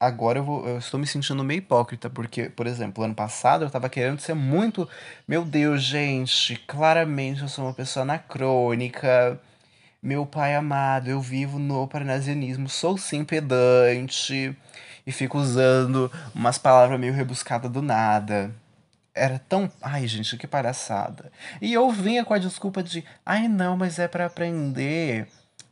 agora 0.00 0.38
eu, 0.38 0.44
vou, 0.44 0.66
eu 0.66 0.78
estou 0.78 0.98
me 0.98 1.06
sentindo 1.06 1.44
meio 1.44 1.58
hipócrita, 1.58 2.08
porque, 2.08 2.48
por 2.48 2.66
exemplo, 2.66 3.04
ano 3.04 3.14
passado 3.14 3.62
eu 3.62 3.66
estava 3.66 3.90
querendo 3.90 4.20
ser 4.20 4.34
muito. 4.34 4.88
Meu 5.28 5.44
Deus, 5.44 5.82
gente, 5.82 6.56
claramente 6.66 7.42
eu 7.42 7.48
sou 7.48 7.66
uma 7.66 7.74
pessoa 7.74 8.02
anacrônica. 8.02 9.40
Meu 10.06 10.24
pai 10.24 10.54
amado, 10.54 11.10
eu 11.10 11.20
vivo 11.20 11.58
no 11.58 11.88
parnasianismo, 11.88 12.68
sou 12.68 12.96
sim 12.96 13.24
pedante 13.24 14.56
e 15.04 15.10
fico 15.10 15.36
usando 15.36 16.08
umas 16.32 16.58
palavras 16.58 17.00
meio 17.00 17.12
rebuscadas 17.12 17.68
do 17.68 17.82
nada. 17.82 18.54
Era 19.12 19.40
tão. 19.48 19.68
Ai, 19.82 20.06
gente, 20.06 20.36
que 20.36 20.46
palhaçada. 20.46 21.32
E 21.60 21.72
eu 21.72 21.90
vinha 21.90 22.24
com 22.24 22.32
a 22.32 22.38
desculpa 22.38 22.84
de. 22.84 23.04
Ai, 23.26 23.48
não, 23.48 23.76
mas 23.76 23.98
é 23.98 24.06
para 24.06 24.26
aprender. 24.26 25.26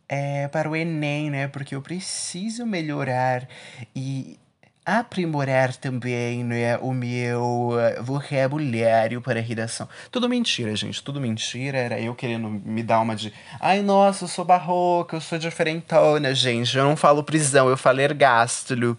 É 0.08 0.48
para 0.48 0.68
o 0.68 0.74
Enem, 0.74 1.30
né? 1.30 1.46
Porque 1.46 1.76
eu 1.76 1.80
preciso 1.80 2.66
melhorar 2.66 3.46
e 3.94 4.36
aprimorar 4.84 5.74
também 5.76 6.44
né, 6.44 6.76
o 6.78 6.92
meu 6.92 7.70
uh, 7.70 8.02
vocabulário 8.02 9.20
para 9.20 9.40
redação. 9.40 9.88
Tudo 10.10 10.28
mentira, 10.28 10.76
gente. 10.76 11.02
Tudo 11.02 11.20
mentira. 11.20 11.78
Era 11.78 12.00
eu 12.00 12.14
querendo 12.14 12.48
me 12.48 12.82
dar 12.82 13.00
uma 13.00 13.16
de. 13.16 13.32
Ai, 13.60 13.82
nossa, 13.82 14.24
eu 14.24 14.28
sou 14.28 14.44
barroca, 14.44 15.16
eu 15.16 15.20
sou 15.20 15.38
diferentona, 15.38 16.34
gente. 16.34 16.76
Eu 16.76 16.84
não 16.84 16.96
falo 16.96 17.24
prisão, 17.24 17.68
eu 17.68 17.76
falo 17.76 18.00
ergástulo. 18.00 18.98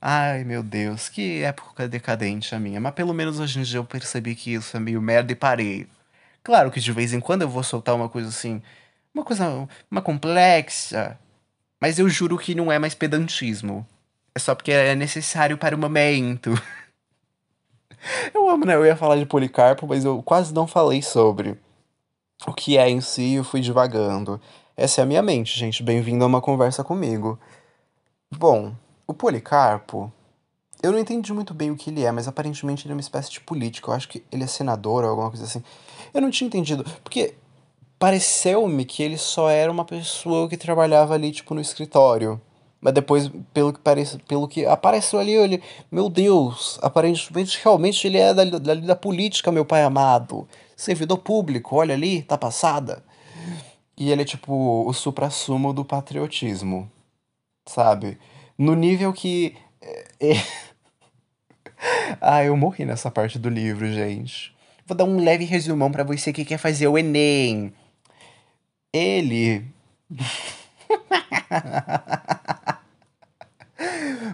Ai, 0.00 0.44
meu 0.44 0.62
Deus, 0.62 1.08
que 1.08 1.42
época 1.42 1.88
decadente 1.88 2.54
a 2.54 2.60
minha. 2.60 2.80
Mas 2.80 2.94
pelo 2.94 3.14
menos 3.14 3.40
hoje 3.40 3.58
em 3.58 3.62
dia 3.62 3.78
eu 3.78 3.84
percebi 3.84 4.34
que 4.34 4.54
isso 4.54 4.76
é 4.76 4.80
meio 4.80 5.00
merda 5.00 5.32
e 5.32 5.34
parei. 5.34 5.86
Claro 6.42 6.70
que 6.70 6.80
de 6.80 6.92
vez 6.92 7.12
em 7.12 7.20
quando 7.20 7.42
eu 7.42 7.48
vou 7.48 7.62
soltar 7.62 7.94
uma 7.94 8.08
coisa 8.08 8.28
assim, 8.28 8.62
uma 9.14 9.24
coisa, 9.24 9.68
uma 9.90 10.02
complexa, 10.02 11.18
mas 11.80 11.98
eu 11.98 12.08
juro 12.08 12.38
que 12.38 12.54
não 12.54 12.70
é 12.70 12.78
mais 12.78 12.94
pedantismo. 12.94 13.86
É 14.36 14.38
só 14.38 14.54
porque 14.54 14.70
é 14.70 14.94
necessário 14.94 15.56
para 15.56 15.74
o 15.74 15.78
momento. 15.78 16.50
Eu 18.34 18.50
amo, 18.50 18.66
né? 18.66 18.74
Eu 18.74 18.84
ia 18.84 18.94
falar 18.94 19.16
de 19.16 19.24
Policarpo, 19.24 19.86
mas 19.86 20.04
eu 20.04 20.22
quase 20.22 20.52
não 20.52 20.66
falei 20.66 21.00
sobre. 21.00 21.58
O 22.46 22.52
que 22.52 22.76
é 22.76 22.86
em 22.86 23.00
si, 23.00 23.32
eu 23.32 23.42
fui 23.42 23.62
divagando. 23.62 24.38
Essa 24.76 25.00
é 25.00 25.02
a 25.02 25.06
minha 25.06 25.22
mente, 25.22 25.58
gente. 25.58 25.82
Bem-vindo 25.82 26.22
a 26.22 26.26
uma 26.26 26.42
conversa 26.42 26.84
comigo. 26.84 27.40
Bom, 28.30 28.74
o 29.06 29.14
Policarpo, 29.14 30.12
eu 30.82 30.92
não 30.92 30.98
entendi 30.98 31.32
muito 31.32 31.54
bem 31.54 31.70
o 31.70 31.76
que 31.76 31.88
ele 31.88 32.04
é, 32.04 32.12
mas 32.12 32.28
aparentemente 32.28 32.86
ele 32.86 32.92
é 32.92 32.94
uma 32.96 33.00
espécie 33.00 33.30
de 33.30 33.40
político. 33.40 33.90
Eu 33.90 33.94
acho 33.94 34.06
que 34.06 34.22
ele 34.30 34.44
é 34.44 34.46
senador 34.46 35.02
ou 35.02 35.10
alguma 35.10 35.30
coisa 35.30 35.44
assim. 35.46 35.64
Eu 36.12 36.20
não 36.20 36.30
tinha 36.30 36.46
entendido, 36.46 36.84
porque 37.02 37.34
pareceu-me 37.98 38.84
que 38.84 39.02
ele 39.02 39.16
só 39.16 39.48
era 39.48 39.72
uma 39.72 39.86
pessoa 39.86 40.46
que 40.46 40.58
trabalhava 40.58 41.14
ali, 41.14 41.32
tipo, 41.32 41.54
no 41.54 41.60
escritório. 41.60 42.38
Mas 42.86 42.94
depois, 42.94 43.28
pelo 43.52 43.72
que, 43.72 43.80
parece, 43.80 44.16
pelo 44.28 44.46
que 44.46 44.64
apareceu 44.64 45.18
ali, 45.18 45.32
ele, 45.32 45.60
meu 45.90 46.08
Deus, 46.08 46.78
aparentemente 46.80 47.58
realmente 47.60 48.06
ele 48.06 48.16
é 48.16 48.32
da, 48.32 48.44
da, 48.44 48.74
da 48.76 48.94
política, 48.94 49.50
meu 49.50 49.64
pai 49.64 49.82
amado. 49.82 50.46
Servidor 50.76 51.18
público, 51.18 51.74
olha 51.74 51.96
ali, 51.96 52.22
tá 52.22 52.38
passada. 52.38 53.02
E 53.98 54.12
ele 54.12 54.22
é 54.22 54.24
tipo 54.24 54.86
o 54.86 54.92
supra-sumo 54.92 55.72
do 55.72 55.84
patriotismo, 55.84 56.88
sabe? 57.66 58.18
No 58.56 58.76
nível 58.76 59.12
que. 59.12 59.56
Ah, 62.20 62.42
eu 62.42 62.56
morri 62.56 62.84
nessa 62.84 63.10
parte 63.10 63.38
do 63.38 63.48
livro, 63.48 63.92
gente. 63.92 64.54
Vou 64.86 64.96
dar 64.96 65.04
um 65.04 65.22
leve 65.22 65.44
resumão 65.44 65.90
para 65.90 66.04
você 66.04 66.32
que 66.32 66.44
quer 66.44 66.56
fazer 66.56 66.86
o 66.86 66.96
Enem. 66.96 67.72
Ele. 68.92 69.64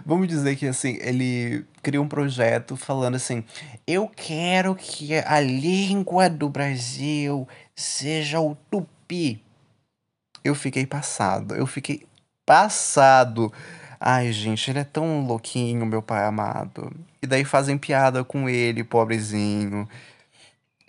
Vamos 0.05 0.27
dizer 0.27 0.57
que 0.57 0.67
assim, 0.67 0.97
ele 1.01 1.65
criou 1.81 2.03
um 2.03 2.07
projeto 2.07 2.75
falando 2.75 3.15
assim: 3.15 3.43
eu 3.87 4.07
quero 4.07 4.75
que 4.75 5.15
a 5.15 5.39
língua 5.39 6.29
do 6.29 6.49
Brasil 6.49 7.47
seja 7.75 8.39
o 8.39 8.55
tupi. 8.69 9.41
Eu 10.43 10.55
fiquei 10.55 10.85
passado, 10.85 11.55
eu 11.55 11.65
fiquei 11.65 12.05
passado. 12.45 13.51
Ai, 13.99 14.33
gente, 14.33 14.69
ele 14.69 14.79
é 14.79 14.83
tão 14.83 15.25
louquinho, 15.25 15.85
meu 15.85 16.01
pai 16.01 16.25
amado. 16.25 16.91
E 17.21 17.27
daí 17.27 17.45
fazem 17.45 17.77
piada 17.77 18.23
com 18.25 18.49
ele, 18.49 18.83
pobrezinho. 18.83 19.87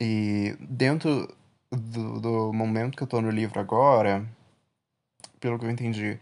E 0.01 0.57
dentro 0.61 1.33
do, 1.71 2.21
do 2.21 2.53
momento 2.53 2.97
que 2.97 3.05
eu 3.05 3.07
tô 3.07 3.21
no 3.21 3.31
livro 3.31 3.61
agora, 3.61 4.27
pelo 5.39 5.59
que 5.59 5.65
eu 5.67 5.71
entendi, 5.71 6.19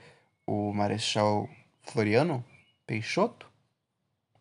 o 0.47 0.75
Marechal 0.75 1.49
Floriano 1.83 2.45
Peixoto? 2.93 3.47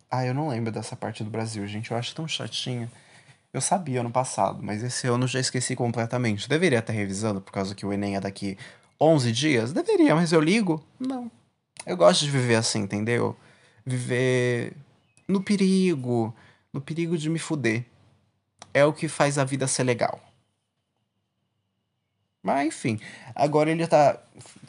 Ah, 0.09 0.25
eu 0.25 0.33
não 0.33 0.49
lembro 0.49 0.73
dessa 0.73 0.93
parte 0.93 1.23
do 1.23 1.29
Brasil, 1.29 1.65
gente. 1.67 1.89
Eu 1.89 1.95
acho 1.95 2.13
tão 2.13 2.27
chatinho. 2.27 2.91
Eu 3.53 3.61
sabia 3.61 4.01
ano 4.01 4.11
passado, 4.11 4.61
mas 4.61 4.83
esse 4.83 5.07
ano 5.07 5.25
já 5.25 5.39
esqueci 5.39 5.73
completamente. 5.73 6.49
Deveria 6.49 6.79
estar 6.79 6.91
revisando 6.91 7.39
por 7.39 7.53
causa 7.53 7.73
que 7.73 7.85
o 7.85 7.93
Enem 7.93 8.17
é 8.17 8.19
daqui 8.19 8.57
11 8.99 9.31
dias? 9.31 9.71
Deveria, 9.71 10.13
mas 10.15 10.33
eu 10.33 10.41
ligo? 10.41 10.85
Não. 10.99 11.31
Eu 11.85 11.95
gosto 11.95 12.25
de 12.25 12.29
viver 12.29 12.55
assim, 12.55 12.79
entendeu? 12.79 13.37
Viver 13.85 14.73
no 15.29 15.41
perigo, 15.41 16.35
no 16.73 16.81
perigo 16.81 17.17
de 17.17 17.29
me 17.29 17.39
fuder. 17.39 17.85
É 18.73 18.83
o 18.83 18.91
que 18.91 19.07
faz 19.07 19.37
a 19.37 19.45
vida 19.45 19.65
ser 19.65 19.85
legal. 19.85 20.21
Mas 22.43 22.67
enfim, 22.67 22.99
agora 23.35 23.69
ele 23.69 23.85
tá 23.85 24.19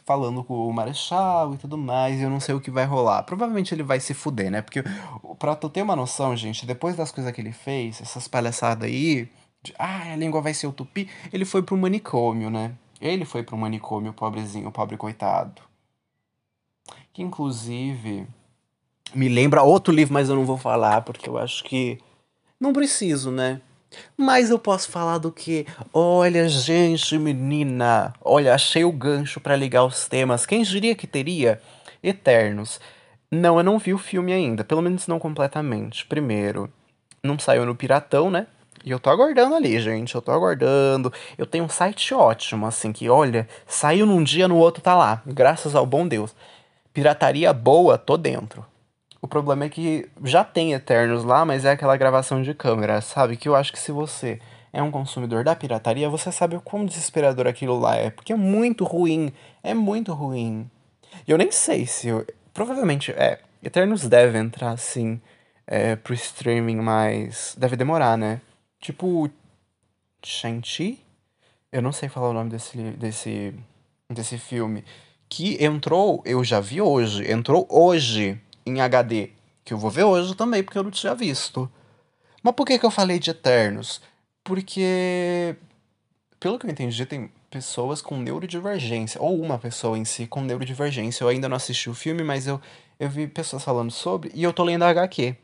falando 0.05 0.43
com 0.43 0.67
o 0.67 0.73
Marechal 0.73 1.53
e 1.53 1.57
tudo 1.57 1.77
mais, 1.77 2.19
e 2.19 2.23
eu 2.23 2.29
não 2.29 2.39
sei 2.39 2.53
o 2.53 2.61
que 2.61 2.69
vai 2.69 2.85
rolar. 2.85 3.23
Provavelmente 3.23 3.73
ele 3.73 3.83
vai 3.83 3.99
se 3.99 4.13
fuder, 4.13 4.51
né? 4.51 4.61
Porque 4.61 4.83
pra 5.39 5.55
tu 5.55 5.69
ter 5.69 5.81
uma 5.81 5.95
noção, 5.95 6.35
gente, 6.35 6.65
depois 6.65 6.95
das 6.95 7.11
coisas 7.11 7.31
que 7.33 7.41
ele 7.41 7.51
fez, 7.51 8.01
essas 8.01 8.27
palhaçadas 8.27 8.87
aí, 8.87 9.27
de, 9.63 9.73
ah, 9.79 10.11
a 10.11 10.15
língua 10.15 10.41
vai 10.41 10.53
ser 10.53 10.67
o 10.67 10.73
tupi, 10.73 11.09
ele 11.31 11.45
foi 11.45 11.63
pro 11.63 11.77
manicômio, 11.77 12.49
né? 12.49 12.73
Ele 13.01 13.25
foi 13.25 13.43
pro 13.43 13.57
manicômio, 13.57 14.13
pobrezinho, 14.13 14.71
pobre 14.71 14.97
coitado. 14.97 15.61
que 17.13 17.21
inclusive 17.21 18.27
me 19.13 19.29
lembra 19.29 19.63
outro 19.63 19.93
livro, 19.93 20.13
mas 20.13 20.29
eu 20.29 20.35
não 20.35 20.45
vou 20.45 20.57
falar 20.57 21.01
porque 21.01 21.29
eu 21.29 21.37
acho 21.37 21.63
que 21.63 21.99
não 22.59 22.73
preciso, 22.73 23.31
né? 23.31 23.61
Mas 24.17 24.49
eu 24.49 24.59
posso 24.59 24.89
falar 24.89 25.17
do 25.17 25.31
que? 25.31 25.65
Olha, 25.93 26.47
gente, 26.47 27.17
menina, 27.17 28.13
olha, 28.21 28.53
achei 28.53 28.83
o 28.83 28.91
gancho 28.91 29.39
para 29.39 29.55
ligar 29.55 29.85
os 29.85 30.07
temas. 30.07 30.45
Quem 30.45 30.63
diria 30.63 30.95
que 30.95 31.07
teria 31.07 31.61
Eternos? 32.01 32.79
Não, 33.31 33.57
eu 33.57 33.63
não 33.63 33.79
vi 33.79 33.93
o 33.93 33.97
filme 33.97 34.31
ainda, 34.31 34.63
pelo 34.63 34.81
menos 34.81 35.07
não 35.07 35.17
completamente. 35.19 36.05
Primeiro, 36.05 36.69
não 37.23 37.39
saiu 37.39 37.65
no 37.65 37.75
Piratão, 37.75 38.29
né? 38.29 38.47
E 38.85 38.91
eu 38.91 38.99
tô 38.99 39.09
aguardando 39.09 39.55
ali, 39.55 39.79
gente. 39.79 40.13
Eu 40.13 40.21
tô 40.21 40.31
aguardando. 40.31 41.11
Eu 41.37 41.45
tenho 41.45 41.63
um 41.63 41.69
site 41.69 42.13
ótimo, 42.13 42.65
assim, 42.65 42.91
que 42.91 43.09
olha, 43.09 43.47
saiu 43.65 44.05
num 44.05 44.23
dia, 44.23 44.47
no 44.47 44.57
outro 44.57 44.83
tá 44.83 44.95
lá. 44.95 45.21
Graças 45.25 45.73
ao 45.73 45.85
bom 45.85 46.07
Deus. 46.07 46.35
Pirataria 46.93 47.53
boa, 47.53 47.97
tô 47.97 48.17
dentro. 48.17 48.65
O 49.23 49.27
problema 49.27 49.63
é 49.63 49.69
que 49.69 50.09
já 50.25 50.43
tem 50.43 50.73
Eternos 50.73 51.23
lá, 51.23 51.45
mas 51.45 51.63
é 51.63 51.71
aquela 51.71 51.95
gravação 51.95 52.41
de 52.41 52.53
câmera, 52.53 52.99
sabe? 52.99 53.37
Que 53.37 53.47
eu 53.47 53.55
acho 53.55 53.71
que 53.71 53.79
se 53.79 53.89
você 53.89 54.37
é 54.73 54.83
um 54.83 54.91
consumidor 54.91 55.45
da 55.45 55.55
pirataria, 55.55 56.09
você 56.09 56.29
sabe 56.29 56.57
o 56.57 56.61
quão 56.61 56.85
desesperador 56.85 57.47
aquilo 57.47 57.79
lá 57.79 57.95
é. 57.95 58.09
Porque 58.09 58.33
é 58.33 58.35
muito 58.35 58.83
ruim. 58.83 59.31
É 59.63 59.73
muito 59.73 60.11
ruim. 60.11 60.69
E 61.25 61.31
eu 61.31 61.37
nem 61.37 61.49
sei 61.51 61.85
se. 61.85 62.09
Eu... 62.09 62.27
Provavelmente, 62.53 63.13
é. 63.13 63.39
Eternos 63.63 64.09
deve 64.09 64.37
entrar, 64.37 64.75
sim, 64.75 65.21
é, 65.65 65.95
pro 65.95 66.13
streaming, 66.13 66.81
mas. 66.81 67.55
Deve 67.57 67.77
demorar, 67.77 68.17
né? 68.17 68.41
Tipo. 68.77 69.29
Shang-Chi? 70.21 70.99
Eu 71.71 71.81
não 71.81 71.93
sei 71.93 72.09
falar 72.09 72.27
o 72.27 72.33
nome 72.33 72.49
desse, 72.49 72.77
desse, 72.77 73.55
desse 74.09 74.37
filme. 74.37 74.83
Que 75.29 75.63
entrou, 75.63 76.21
eu 76.25 76.43
já 76.43 76.59
vi 76.59 76.81
hoje. 76.81 77.31
Entrou 77.31 77.65
hoje 77.69 78.37
em 78.65 78.81
HD. 78.81 79.31
Que 79.63 79.73
eu 79.73 79.77
vou 79.77 79.89
ver 79.89 80.03
hoje 80.03 80.35
também, 80.35 80.63
porque 80.63 80.77
eu 80.77 80.83
não 80.83 80.91
tinha 80.91 81.15
visto. 81.15 81.69
Mas 82.41 82.53
por 82.53 82.65
que, 82.65 82.77
que 82.77 82.85
eu 82.85 82.91
falei 82.91 83.19
de 83.19 83.31
Eternos? 83.31 84.01
Porque. 84.43 85.55
Pelo 86.39 86.59
que 86.59 86.65
eu 86.65 86.71
entendi, 86.71 87.05
tem 87.05 87.31
pessoas 87.49 88.01
com 88.01 88.17
neurodivergência. 88.17 89.21
Ou 89.21 89.39
uma 89.41 89.57
pessoa 89.57 89.97
em 89.97 90.03
si 90.03 90.27
com 90.27 90.41
neurodivergência. 90.41 91.23
Eu 91.23 91.29
ainda 91.29 91.47
não 91.47 91.55
assisti 91.55 91.89
o 91.89 91.93
filme, 91.93 92.23
mas 92.23 92.47
eu, 92.47 92.59
eu 92.99 93.09
vi 93.09 93.27
pessoas 93.27 93.63
falando 93.63 93.91
sobre. 93.91 94.31
E 94.33 94.43
eu 94.43 94.51
tô 94.51 94.63
lendo 94.63 94.83
a 94.83 94.89
HQ. 94.89 95.35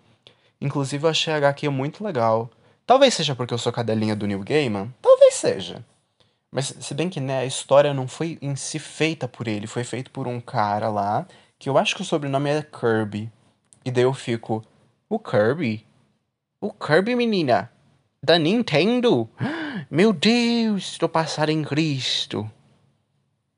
Inclusive, 0.60 1.06
eu 1.06 1.10
achei 1.10 1.34
a 1.34 1.38
HQ 1.38 1.70
muito 1.70 2.04
legal. 2.04 2.50
Talvez 2.86 3.14
seja 3.14 3.36
porque 3.36 3.54
eu 3.54 3.58
sou 3.58 3.72
cadelinha 3.72 4.16
do 4.16 4.28
Neil 4.28 4.44
Gaiman. 4.44 4.94
Talvez 5.02 5.36
seja. 5.36 5.86
Mas 6.52 6.74
se 6.80 6.94
bem 6.94 7.10
que 7.10 7.20
né, 7.20 7.40
a 7.40 7.46
história 7.46 7.94
não 7.94 8.08
foi 8.08 8.38
em 8.42 8.56
si 8.56 8.80
feita 8.80 9.28
por 9.28 9.48
ele, 9.48 9.68
foi 9.68 9.84
feito 9.84 10.10
por 10.10 10.28
um 10.28 10.42
cara 10.42 10.90
lá 10.90 11.28
que 11.60 11.68
eu 11.68 11.78
acho 11.78 11.94
que 11.94 12.01
o 12.01 12.06
sobrenome 12.06 12.50
é 12.50 12.63
Kirby. 12.63 13.30
E 13.84 13.92
daí 13.92 14.06
eu 14.06 14.13
fico, 14.13 14.63
o 15.10 15.20
Kirby? 15.20 15.86
O 16.62 16.72
Kirby, 16.72 17.16
menina? 17.16 17.70
Da 18.24 18.39
Nintendo? 18.39 19.30
Meu 19.92 20.13
Deus, 20.13 20.94
estou 20.94 21.10
passado 21.10 21.50
em 21.50 21.62
Cristo. 21.63 22.50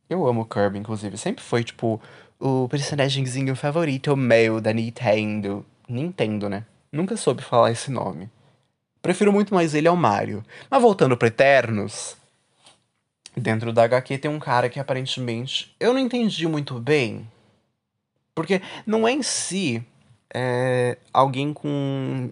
Eu 0.10 0.28
amo 0.28 0.46
Kirby, 0.46 0.80
inclusive. 0.80 1.16
Sempre 1.18 1.44
foi, 1.44 1.64
tipo, 1.64 2.02
o 2.40 2.68
personagemzinho 2.68 3.56
favorito 3.56 4.16
meu 4.18 4.60
da 4.60 4.74
Nintendo. 4.74 5.66
Nintendo, 5.88 6.50
né? 6.50 6.66
Nunca 6.92 7.16
soube 7.16 7.42
falar 7.42 7.72
esse 7.72 7.90
nome. 7.90 8.30
Prefiro 9.02 9.32
muito 9.32 9.54
mais 9.54 9.74
ele 9.74 9.88
ao 9.88 9.96
Mario. 9.96 10.44
Mas 10.70 10.82
voltando 10.82 11.16
para 11.16 11.30
Eternos. 11.30 12.18
Dentro 13.38 13.72
da 13.72 13.84
HQ 13.84 14.18
tem 14.18 14.30
um 14.30 14.40
cara 14.40 14.70
que 14.70 14.80
aparentemente. 14.80 15.74
Eu 15.80 15.94
não 15.94 16.00
entendi 16.00 16.48
muito 16.48 16.80
bem 16.80 17.28
porque 18.42 18.62
não 18.86 19.08
é 19.08 19.12
em 19.12 19.24
si 19.24 19.84
é, 20.34 20.98
alguém 21.14 21.54
com 21.54 22.32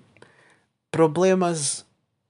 problemas 0.92 1.86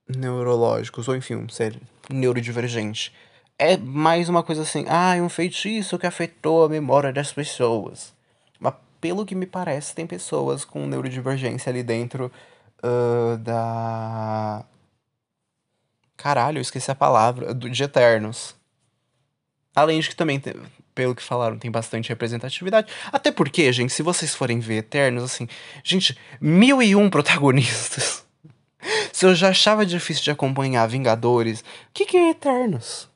neurológicos, 0.07 1.07
ou 1.07 1.15
enfim, 1.15 1.47
ser 1.49 1.79
neurodivergente. 2.09 3.13
É 3.57 3.77
mais 3.77 4.29
uma 4.29 4.41
coisa 4.41 4.63
assim, 4.63 4.85
ah, 4.87 5.15
é 5.15 5.21
um 5.21 5.29
feitiço 5.29 5.99
que 5.99 6.07
afetou 6.07 6.63
a 6.63 6.69
memória 6.69 7.11
das 7.11 7.31
pessoas. 7.31 8.13
Mas 8.59 8.73
pelo 8.99 9.25
que 9.25 9.35
me 9.35 9.45
parece, 9.45 9.93
tem 9.93 10.07
pessoas 10.07 10.65
com 10.65 10.87
neurodivergência 10.87 11.69
ali 11.69 11.83
dentro 11.83 12.31
uh, 12.83 13.37
da. 13.37 14.65
Caralho, 16.17 16.57
eu 16.57 16.61
esqueci 16.61 16.89
a 16.89 16.95
palavra. 16.95 17.53
De 17.53 17.83
Eternos. 17.83 18.55
Além 19.75 19.99
de 19.99 20.09
que 20.09 20.15
também 20.15 20.41
pelo 20.99 21.15
que 21.15 21.23
falaram, 21.23 21.57
tem 21.57 21.71
bastante 21.71 22.09
representatividade. 22.09 22.91
Até 23.09 23.31
porque, 23.31 23.71
gente, 23.71 23.93
se 23.93 24.03
vocês 24.03 24.35
forem 24.35 24.59
ver 24.59 24.79
Eternos, 24.79 25.23
assim, 25.23 25.47
gente, 25.81 26.17
mil 26.41 26.83
e 26.83 26.93
um 26.93 27.09
protagonistas. 27.09 28.25
se 29.13 29.25
eu 29.25 29.33
já 29.33 29.47
achava 29.47 29.85
difícil 29.85 30.25
de 30.25 30.31
acompanhar 30.31 30.85
Vingadores, 30.89 31.61
o 31.61 31.63
que, 31.93 32.05
que 32.05 32.17
é 32.17 32.31
Eternos? 32.31 33.07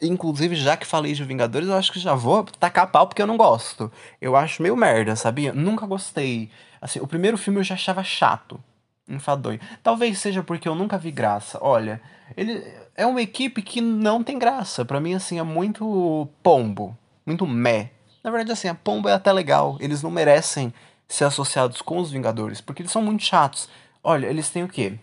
Inclusive, 0.00 0.56
já 0.56 0.78
que 0.78 0.86
falei 0.86 1.12
de 1.12 1.22
Vingadores, 1.22 1.68
eu 1.68 1.74
acho 1.74 1.92
que 1.92 2.00
já 2.00 2.14
vou 2.14 2.42
tacar 2.44 2.90
pau 2.90 3.06
porque 3.06 3.20
eu 3.20 3.26
não 3.26 3.36
gosto. 3.36 3.92
Eu 4.18 4.34
acho 4.34 4.62
meio 4.62 4.74
merda, 4.74 5.14
sabia? 5.14 5.52
Nunca 5.52 5.84
gostei. 5.84 6.48
Assim, 6.80 7.00
o 7.00 7.06
primeiro 7.06 7.36
filme 7.36 7.60
eu 7.60 7.64
já 7.64 7.74
achava 7.74 8.02
chato. 8.02 8.58
Enfadonho. 9.06 9.60
Talvez 9.82 10.18
seja 10.18 10.42
porque 10.42 10.66
eu 10.66 10.74
nunca 10.74 10.96
vi 10.96 11.10
graça. 11.10 11.58
Olha, 11.60 12.00
ele 12.34 12.64
é 12.96 13.04
uma 13.04 13.20
equipe 13.20 13.60
que 13.60 13.82
não 13.82 14.24
tem 14.24 14.38
graça. 14.38 14.86
para 14.86 15.00
mim, 15.00 15.12
assim, 15.12 15.38
é 15.38 15.42
muito 15.42 16.26
pombo 16.42 16.96
muito 17.30 17.46
meh. 17.46 17.90
Na 18.22 18.30
verdade, 18.30 18.52
assim, 18.52 18.68
a 18.68 18.74
Pomba 18.74 19.10
é 19.10 19.14
até 19.14 19.32
legal. 19.32 19.76
Eles 19.80 20.02
não 20.02 20.10
merecem 20.10 20.74
ser 21.08 21.24
associados 21.24 21.80
com 21.80 21.98
os 21.98 22.10
Vingadores, 22.10 22.60
porque 22.60 22.82
eles 22.82 22.92
são 22.92 23.00
muito 23.00 23.22
chatos. 23.24 23.68
Olha, 24.02 24.26
eles 24.26 24.50
têm 24.50 24.64
o 24.64 24.68
quê? 24.68 24.98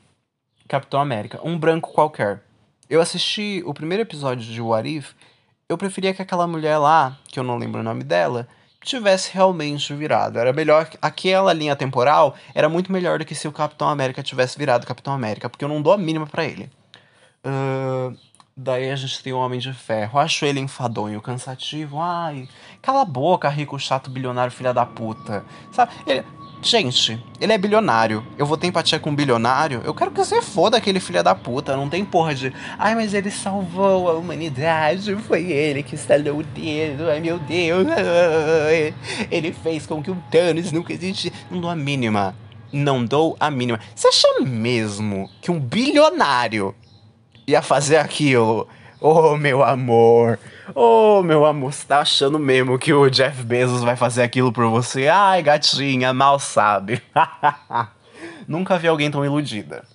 Capitão 0.67 0.99
América, 0.99 1.39
um 1.43 1.57
branco 1.57 1.91
qualquer. 1.93 2.43
Eu 2.89 3.01
assisti 3.01 3.63
o 3.65 3.73
primeiro 3.73 4.03
episódio 4.03 4.45
de 4.45 4.61
What 4.61 4.87
If, 4.87 5.13
eu 5.69 5.77
preferia 5.77 6.13
que 6.13 6.21
aquela 6.21 6.47
mulher 6.47 6.77
lá, 6.77 7.17
que 7.27 7.39
eu 7.39 7.43
não 7.43 7.57
lembro 7.57 7.81
o 7.81 7.83
nome 7.83 8.03
dela, 8.03 8.47
tivesse 8.81 9.33
realmente 9.33 9.93
virado. 9.93 10.39
Era 10.39 10.53
melhor. 10.53 10.89
Aquela 11.01 11.51
linha 11.53 11.75
temporal 11.75 12.35
era 12.53 12.69
muito 12.69 12.91
melhor 12.91 13.19
do 13.19 13.25
que 13.25 13.35
se 13.35 13.47
o 13.47 13.51
Capitão 13.51 13.89
América 13.89 14.23
tivesse 14.23 14.57
virado 14.57 14.87
Capitão 14.87 15.13
América, 15.13 15.49
porque 15.49 15.65
eu 15.65 15.69
não 15.69 15.81
dou 15.81 15.93
a 15.93 15.97
mínima 15.97 16.25
para 16.25 16.45
ele. 16.45 16.69
Uh, 17.45 18.17
Daí 18.59 18.89
a 18.89 18.95
gente 18.95 19.21
tem 19.21 19.31
o 19.31 19.37
Homem 19.37 19.59
de 19.59 19.71
Ferro. 19.71 20.17
Acho 20.17 20.43
ele 20.43 20.59
enfadonho, 20.59 21.21
cansativo. 21.21 21.99
Ai, 22.01 22.49
cala 22.81 23.03
a 23.03 23.05
boca, 23.05 23.47
rico, 23.47 23.77
chato, 23.77 24.09
bilionário, 24.09 24.51
filha 24.51 24.73
da 24.73 24.83
puta. 24.83 25.45
Sabe? 25.71 25.91
Ele... 26.07 26.25
Gente, 26.59 27.23
ele 27.39 27.53
é 27.53 27.57
bilionário. 27.57 28.25
Eu 28.35 28.47
vou 28.47 28.57
ter 28.57 28.65
empatia 28.65 28.99
com 28.99 29.11
um 29.11 29.15
bilionário. 29.15 29.83
Eu 29.85 29.93
quero 29.93 30.09
que 30.09 30.17
você 30.17 30.41
foda 30.41 30.75
aquele 30.75 30.99
filho 30.99 31.21
da 31.21 31.35
puta. 31.35 31.77
Não 31.77 31.87
tem 31.87 32.03
porra 32.03 32.33
de. 32.33 32.51
Ai, 32.79 32.95
mas 32.95 33.13
ele 33.13 33.29
salvou 33.29 34.09
a 34.09 34.13
humanidade. 34.13 35.15
Foi 35.17 35.51
ele 35.51 35.83
que 35.83 35.93
estalou 35.93 36.39
o 36.39 36.43
dedo. 36.43 37.11
Ai, 37.11 37.19
meu 37.19 37.37
Deus. 37.37 37.85
Ele 39.29 39.53
fez 39.53 39.85
com 39.85 40.01
que 40.01 40.09
o 40.09 40.15
Thanos 40.31 40.71
nunca 40.71 40.91
existisse. 40.93 41.31
Não 41.51 41.61
dou 41.61 41.69
a 41.69 41.75
mínima. 41.75 42.35
Não 42.73 43.05
dou 43.05 43.37
a 43.39 43.51
mínima. 43.51 43.79
Você 43.93 44.07
acha 44.07 44.27
mesmo 44.41 45.29
que 45.41 45.51
um 45.51 45.59
bilionário 45.59 46.73
ia 47.47 47.61
fazer 47.61 47.97
aquilo. 47.97 48.67
Oh, 48.99 49.37
meu 49.37 49.63
amor. 49.63 50.37
Oh, 50.75 51.23
meu 51.23 51.45
amor, 51.45 51.71
você 51.71 51.87
tá 51.87 51.99
achando 51.99 52.37
mesmo 52.37 52.77
que 52.77 52.91
o 52.91 53.09
Jeff 53.09 53.41
Bezos 53.43 53.83
vai 53.83 53.95
fazer 53.95 54.23
aquilo 54.23 54.51
por 54.51 54.67
você? 54.69 55.07
Ai, 55.07 55.41
gatinha, 55.41 56.13
mal 56.13 56.39
sabe. 56.39 57.01
Nunca 58.47 58.77
vi 58.77 58.87
alguém 58.87 59.09
tão 59.09 59.23
iludida. 59.23 59.85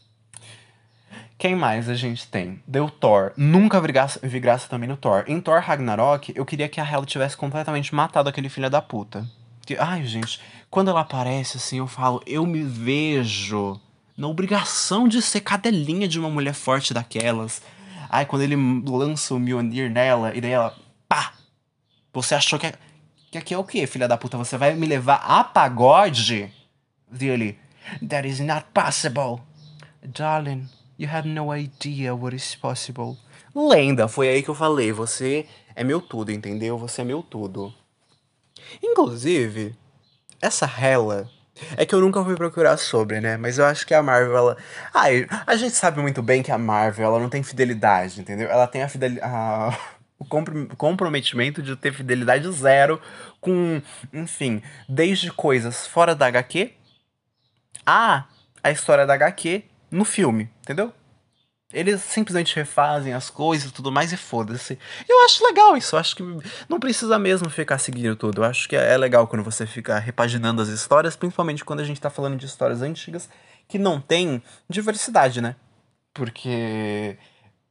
Quem 1.37 1.57
mais 1.57 1.89
a 1.89 1.95
gente 1.95 2.29
tem? 2.29 2.63
Deu 2.67 2.89
Thor. 2.89 3.33
Nunca 3.37 3.81
vi 3.81 3.89
graça, 3.89 4.21
vi 4.23 4.39
graça 4.39 4.69
também 4.69 4.89
no 4.89 4.97
Thor. 4.97 5.25
Em 5.27 5.41
Thor 5.41 5.61
Ragnarok, 5.61 6.33
eu 6.37 6.47
queria 6.47 6.69
que 6.69 6.81
a 6.81 6.89
Hela 6.89 7.05
tivesse 7.05 7.37
completamente 7.37 7.95
matado 7.95 8.29
aquele 8.29 8.49
filho 8.49 8.71
da 8.71 8.81
puta. 8.81 9.27
Ai, 9.79 10.07
gente, 10.07 10.41
quando 10.71 10.89
ela 10.89 11.01
aparece 11.01 11.57
assim, 11.57 11.79
eu 11.79 11.87
falo, 11.87 12.23
eu 12.27 12.47
me 12.47 12.63
vejo 12.63 13.81
na 14.23 14.29
obrigação 14.29 15.09
de 15.09 15.21
ser 15.21 15.41
cadelinha 15.41 16.07
de 16.07 16.17
uma 16.17 16.31
mulher 16.31 16.55
forte 16.55 16.95
daquelas. 16.95 17.61
Ai, 18.09 18.25
quando 18.25 18.43
ele 18.43 18.55
lança 18.55 19.35
o 19.35 19.39
Mjolnir 19.41 19.91
nela, 19.91 20.33
e 20.33 20.41
daí 20.41 20.53
ela, 20.53 20.79
pá! 21.09 21.33
Você 22.13 22.37
achou 22.37 22.57
que, 22.57 22.73
que 23.33 23.37
aqui 23.37 23.53
é 23.53 23.59
o 23.59 23.65
quê, 23.65 23.85
filha 23.85 24.07
da 24.07 24.17
puta? 24.17 24.39
Você 24.39 24.57
vai 24.57 24.77
me 24.77 24.87
levar 24.87 25.17
a 25.17 25.43
pagode? 25.43 26.55
Dele, 27.11 27.59
that 28.09 28.29
is 28.29 28.39
not 28.39 28.67
possible. 28.73 29.41
Darling, 30.05 30.69
you 30.97 31.09
have 31.13 31.29
no 31.29 31.53
idea 31.53 32.15
what 32.15 32.37
is 32.37 32.55
possible. 32.55 33.17
Lenda, 33.53 34.07
foi 34.07 34.29
aí 34.29 34.41
que 34.41 34.51
eu 34.51 34.55
falei, 34.55 34.93
você 34.93 35.49
é 35.75 35.83
meu 35.83 36.01
tudo, 36.01 36.31
entendeu? 36.31 36.79
Você 36.79 37.01
é 37.01 37.05
meu 37.05 37.25
tudo. 37.25 37.75
Inclusive, 38.81 39.75
essa 40.41 40.65
Hela 40.65 41.29
é 41.77 41.85
que 41.85 41.95
eu 41.95 42.01
nunca 42.01 42.23
fui 42.25 42.35
procurar 42.35 42.77
sobre, 42.77 43.21
né? 43.21 43.37
Mas 43.37 43.59
eu 43.59 43.65
acho 43.65 43.87
que 43.87 43.95
a 43.95 44.03
Marvel, 44.03 44.37
ela. 44.37 44.57
Ai, 44.95 45.27
a 45.47 45.57
gente 45.57 45.75
sabe 45.75 46.01
muito 46.01 46.23
bem 46.23 46.43
que 46.43 46.51
a 46.51 46.59
Marvel, 46.59 47.07
ela 47.07 47.19
não 47.21 47.29
tem 47.29 47.43
fidelidade, 47.43 48.21
entendeu? 48.21 48.49
Ela 48.49 48.67
tem 48.67 48.83
a 48.83 48.89
fidelidade. 48.89 49.77
o 50.19 50.77
comprometimento 50.77 51.61
de 51.61 51.75
ter 51.75 51.93
fidelidade 51.93 52.51
zero 52.53 53.01
com, 53.41 53.83
enfim, 54.13 54.63
desde 54.89 55.33
coisas 55.33 55.85
fora 55.87 56.15
da 56.15 56.27
HQ 56.27 56.73
a 57.85 58.25
a 58.63 58.71
história 58.71 59.05
da 59.05 59.15
HQ 59.15 59.65
no 59.91 60.05
filme, 60.05 60.49
entendeu? 60.61 60.93
Eles 61.73 62.03
simplesmente 62.03 62.55
refazem 62.55 63.13
as 63.13 63.31
coisas 63.31 63.71
e 63.71 63.73
tudo 63.73 63.91
mais 63.91 64.13
e 64.13 64.17
foda-se. 64.17 64.79
Eu 65.09 65.25
acho 65.25 65.45
legal 65.45 65.77
isso. 65.77 65.95
Eu 65.95 66.01
acho 66.01 66.17
que 66.17 66.23
não 66.69 66.79
precisa 66.79 67.19
mesmo 67.19 67.49
ficar 67.49 67.79
seguindo 67.79 68.15
tudo. 68.15 68.43
Eu 68.43 68.45
acho 68.45 68.69
que 68.69 68.77
é 68.77 68.97
legal 68.97 69.27
quando 69.27 69.43
você 69.43 69.67
fica 69.67 69.99
repaginando 69.99 70.61
as 70.61 70.69
histórias, 70.69 71.17
principalmente 71.17 71.65
quando 71.65 71.81
a 71.81 71.85
gente 71.85 72.01
tá 72.01 72.11
falando 72.11 72.37
de 72.37 72.47
histórias 72.47 72.83
antigas 72.83 73.29
que 73.69 73.79
não 73.79 74.01
tem 74.01 74.43
diversidade, 74.69 75.41
né? 75.41 75.57
Porque 76.13 77.17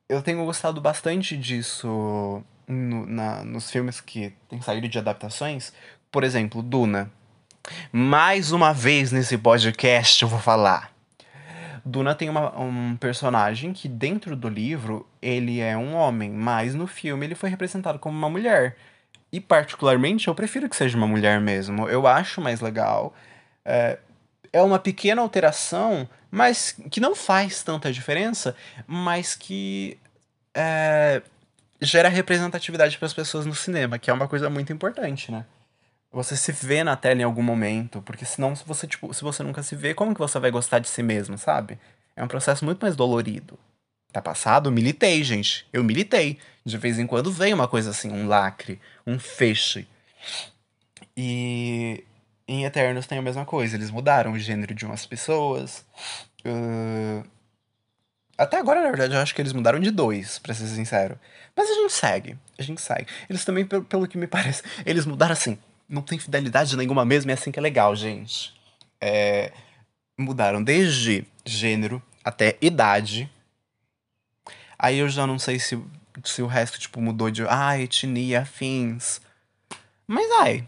eu 0.10 0.22
tenho 0.22 0.44
gostado 0.44 0.82
bastante 0.82 1.38
disso 1.38 2.44
no, 2.68 3.06
na, 3.06 3.44
nos 3.44 3.70
filmes 3.70 4.02
que 4.02 4.34
tem 4.50 4.62
saído 4.62 4.88
de 4.88 4.98
adaptações. 4.98 5.72
Por 6.12 6.24
exemplo, 6.24 6.62
Duna. 6.62 7.12
Mais 7.92 8.52
uma 8.52 8.74
vez 8.74 9.12
nesse 9.12 9.38
podcast 9.38 10.24
eu 10.24 10.28
vou 10.28 10.40
falar. 10.40 10.91
Duna 11.84 12.14
tem 12.14 12.30
uma, 12.30 12.58
um 12.60 12.96
personagem 12.96 13.74
que 13.74 13.88
dentro 13.88 14.36
do 14.36 14.48
livro 14.48 15.08
ele 15.22 15.60
é 15.60 15.76
um 15.76 15.96
homem, 15.96 16.30
mas 16.30 16.76
no 16.76 16.88
filme 16.88 17.26
ele 17.26 17.36
foi 17.36 17.50
representado 17.50 18.00
como 18.00 18.18
uma 18.18 18.30
mulher. 18.30 18.78
E 19.32 19.40
particularmente 19.40 20.28
eu 20.28 20.36
prefiro 20.36 20.70
que 20.70 20.76
seja 20.76 20.98
uma 20.98 21.08
mulher 21.08 21.40
mesmo. 21.40 21.88
Eu 21.88 22.06
acho 22.06 22.42
mais 22.42 22.60
legal. 22.62 23.14
É, 23.64 23.98
é 24.52 24.62
uma 24.62 24.78
pequena 24.78 25.22
alteração, 25.22 26.08
mas 26.30 26.76
que 26.90 27.00
não 27.00 27.16
faz 27.16 27.64
tanta 27.64 27.92
diferença, 27.92 28.56
mas 28.86 29.36
que 29.36 29.98
é, 30.54 31.22
gera 31.82 32.10
representatividade 32.10 32.98
para 32.98 33.06
as 33.06 33.14
pessoas 33.14 33.46
no 33.46 33.56
cinema, 33.56 33.98
que 33.98 34.10
é 34.10 34.14
uma 34.14 34.28
coisa 34.28 34.50
muito 34.50 34.72
importante, 34.72 35.32
né? 35.32 35.46
Você 36.12 36.36
se 36.36 36.52
vê 36.52 36.84
na 36.84 36.98
tela 36.98 37.22
em 37.22 37.24
algum 37.24 37.42
momento, 37.42 38.02
porque 38.02 38.26
senão 38.26 38.54
se 38.56 38.66
você, 38.66 38.86
tipo, 38.86 39.14
se 39.14 39.22
você 39.22 39.42
nunca 39.44 39.64
se 39.64 39.76
vê, 39.76 39.94
como 39.94 40.14
que 40.14 40.20
você 40.20 40.38
vai 40.40 40.52
gostar 40.52 40.80
de 40.80 40.90
si 40.90 41.02
mesmo, 41.02 41.38
sabe? 41.38 41.80
É 42.16 42.24
um 42.24 42.28
processo 42.28 42.66
muito 42.66 42.82
mais 42.82 42.96
dolorido. 42.96 43.58
Tá 44.12 44.22
passado? 44.22 44.72
Militei, 44.72 45.24
gente. 45.24 45.66
Eu 45.72 45.84
militei. 45.84 46.38
De 46.66 46.78
vez 46.78 47.00
em 47.00 47.08
quando 47.08 47.32
vem 47.32 47.54
uma 47.54 47.68
coisa 47.68 47.92
assim, 47.92 48.12
um 48.12 48.28
lacre, 48.28 48.80
um 49.08 49.18
feixe. 49.18 49.88
E 51.16 52.04
em 52.46 52.66
Eternos 52.66 53.08
tem 53.08 53.18
a 53.18 53.22
mesma 53.22 53.46
coisa. 53.46 53.78
Eles 53.78 53.90
mudaram 53.90 54.34
o 54.34 54.40
gênero 54.40 54.74
de 54.76 54.86
umas 54.86 55.06
pessoas. 55.06 55.86
Uh... 56.46 57.24
Até 58.38 58.58
agora, 58.58 58.82
na 58.82 58.90
verdade, 58.90 59.14
eu 59.14 59.20
acho 59.20 59.34
que 59.34 59.42
eles 59.42 59.54
mudaram 59.54 59.80
de 59.80 59.92
dois, 59.92 60.40
pra 60.40 60.54
ser 60.54 60.68
sincero. 60.68 61.18
Mas 61.56 61.70
a 61.70 61.74
gente 61.74 61.94
segue. 61.94 62.38
A 62.58 62.64
gente 62.64 62.82
segue. 62.82 63.08
Eles 63.30 63.46
também, 63.46 63.66
pelo 63.66 64.08
que 64.08 64.18
me 64.18 64.28
parece, 64.28 64.62
eles 64.86 65.06
mudaram 65.06 65.34
assim. 65.34 65.58
Não 65.92 66.02
tem 66.02 66.18
fidelidade 66.18 66.76
nenhuma 66.78 67.06
mesmo, 67.06 67.30
e 67.30 67.32
é 67.32 67.36
assim 67.36 67.52
que 67.52 67.60
é 67.60 67.62
legal, 67.62 67.96
gente. 67.96 68.54
É... 69.00 69.52
Mudaram 70.18 70.64
desde 70.64 71.26
gênero 71.46 72.02
até 72.24 72.58
idade. 72.62 73.30
Aí 74.80 74.98
eu 74.98 75.10
já 75.10 75.28
não 75.28 75.38
sei 75.38 75.60
se, 75.60 75.80
se 76.24 76.42
o 76.42 76.48
resto, 76.48 76.80
tipo, 76.80 77.02
mudou 77.02 77.30
de 77.30 77.44
ah, 77.48 77.78
etnia, 77.78 78.42
afins. 78.42 79.22
Mas 80.08 80.28
ai, 80.40 80.66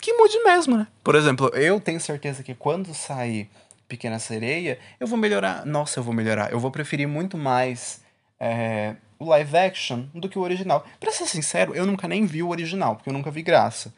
que 0.00 0.12
mude 0.12 0.38
mesmo, 0.44 0.76
né? 0.76 0.86
Por 1.02 1.14
exemplo, 1.14 1.48
eu 1.54 1.80
tenho 1.80 2.00
certeza 2.00 2.42
que 2.42 2.54
quando 2.54 2.94
sair 2.94 3.50
Pequena 3.88 4.18
Sereia, 4.18 4.78
eu 5.00 5.06
vou 5.06 5.18
melhorar. 5.18 5.64
Nossa, 5.64 5.98
eu 5.98 6.04
vou 6.04 6.12
melhorar. 6.12 6.52
Eu 6.52 6.60
vou 6.60 6.70
preferir 6.70 7.08
muito 7.08 7.38
mais 7.38 8.02
é, 8.38 8.94
o 9.18 9.24
live 9.24 9.56
action 9.56 10.04
do 10.14 10.28
que 10.28 10.38
o 10.38 10.42
original. 10.42 10.86
Pra 11.00 11.10
ser 11.10 11.26
sincero, 11.26 11.74
eu 11.74 11.86
nunca 11.86 12.06
nem 12.06 12.26
vi 12.26 12.42
o 12.42 12.50
original, 12.50 12.96
porque 12.96 13.08
eu 13.08 13.14
nunca 13.14 13.30
vi 13.30 13.42
graça. 13.42 13.92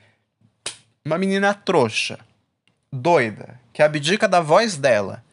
Uma 1.04 1.18
menina 1.18 1.54
trouxa, 1.54 2.18
doida, 2.92 3.60
que 3.72 3.82
abdica 3.82 4.28
da 4.28 4.40
voz 4.40 4.76
dela 4.76 5.24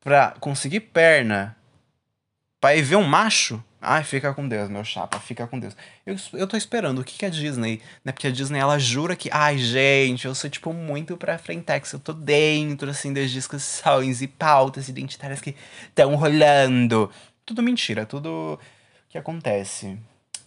pra 0.00 0.34
conseguir 0.40 0.80
perna 0.80 1.56
pra 2.60 2.74
ir 2.74 2.82
ver 2.82 2.96
um 2.96 3.04
macho 3.04 3.62
Ai, 3.84 4.04
fica 4.04 4.32
com 4.32 4.46
Deus, 4.46 4.70
meu 4.70 4.84
chapa, 4.84 5.18
fica 5.18 5.44
com 5.44 5.58
Deus. 5.58 5.76
Eu, 6.06 6.14
eu 6.34 6.46
tô 6.46 6.56
esperando, 6.56 7.00
o 7.00 7.04
que, 7.04 7.18
que 7.18 7.26
a 7.26 7.28
Disney, 7.28 7.82
né? 8.04 8.12
Porque 8.12 8.28
a 8.28 8.30
Disney, 8.30 8.60
ela 8.60 8.78
jura 8.78 9.16
que, 9.16 9.28
ai, 9.32 9.58
gente, 9.58 10.24
eu 10.24 10.36
sou, 10.36 10.48
tipo, 10.48 10.72
muito 10.72 11.16
pra 11.16 11.36
frentex, 11.36 11.92
eu 11.92 11.98
tô 11.98 12.12
dentro, 12.12 12.88
assim, 12.88 13.12
das 13.12 13.32
discussões 13.32 14.22
e 14.22 14.28
pautas 14.28 14.88
identitárias 14.88 15.40
que 15.40 15.56
estão 15.88 16.14
rolando. 16.14 17.10
Tudo 17.44 17.60
mentira, 17.60 18.06
tudo 18.06 18.56
que 19.08 19.18
acontece. 19.18 19.98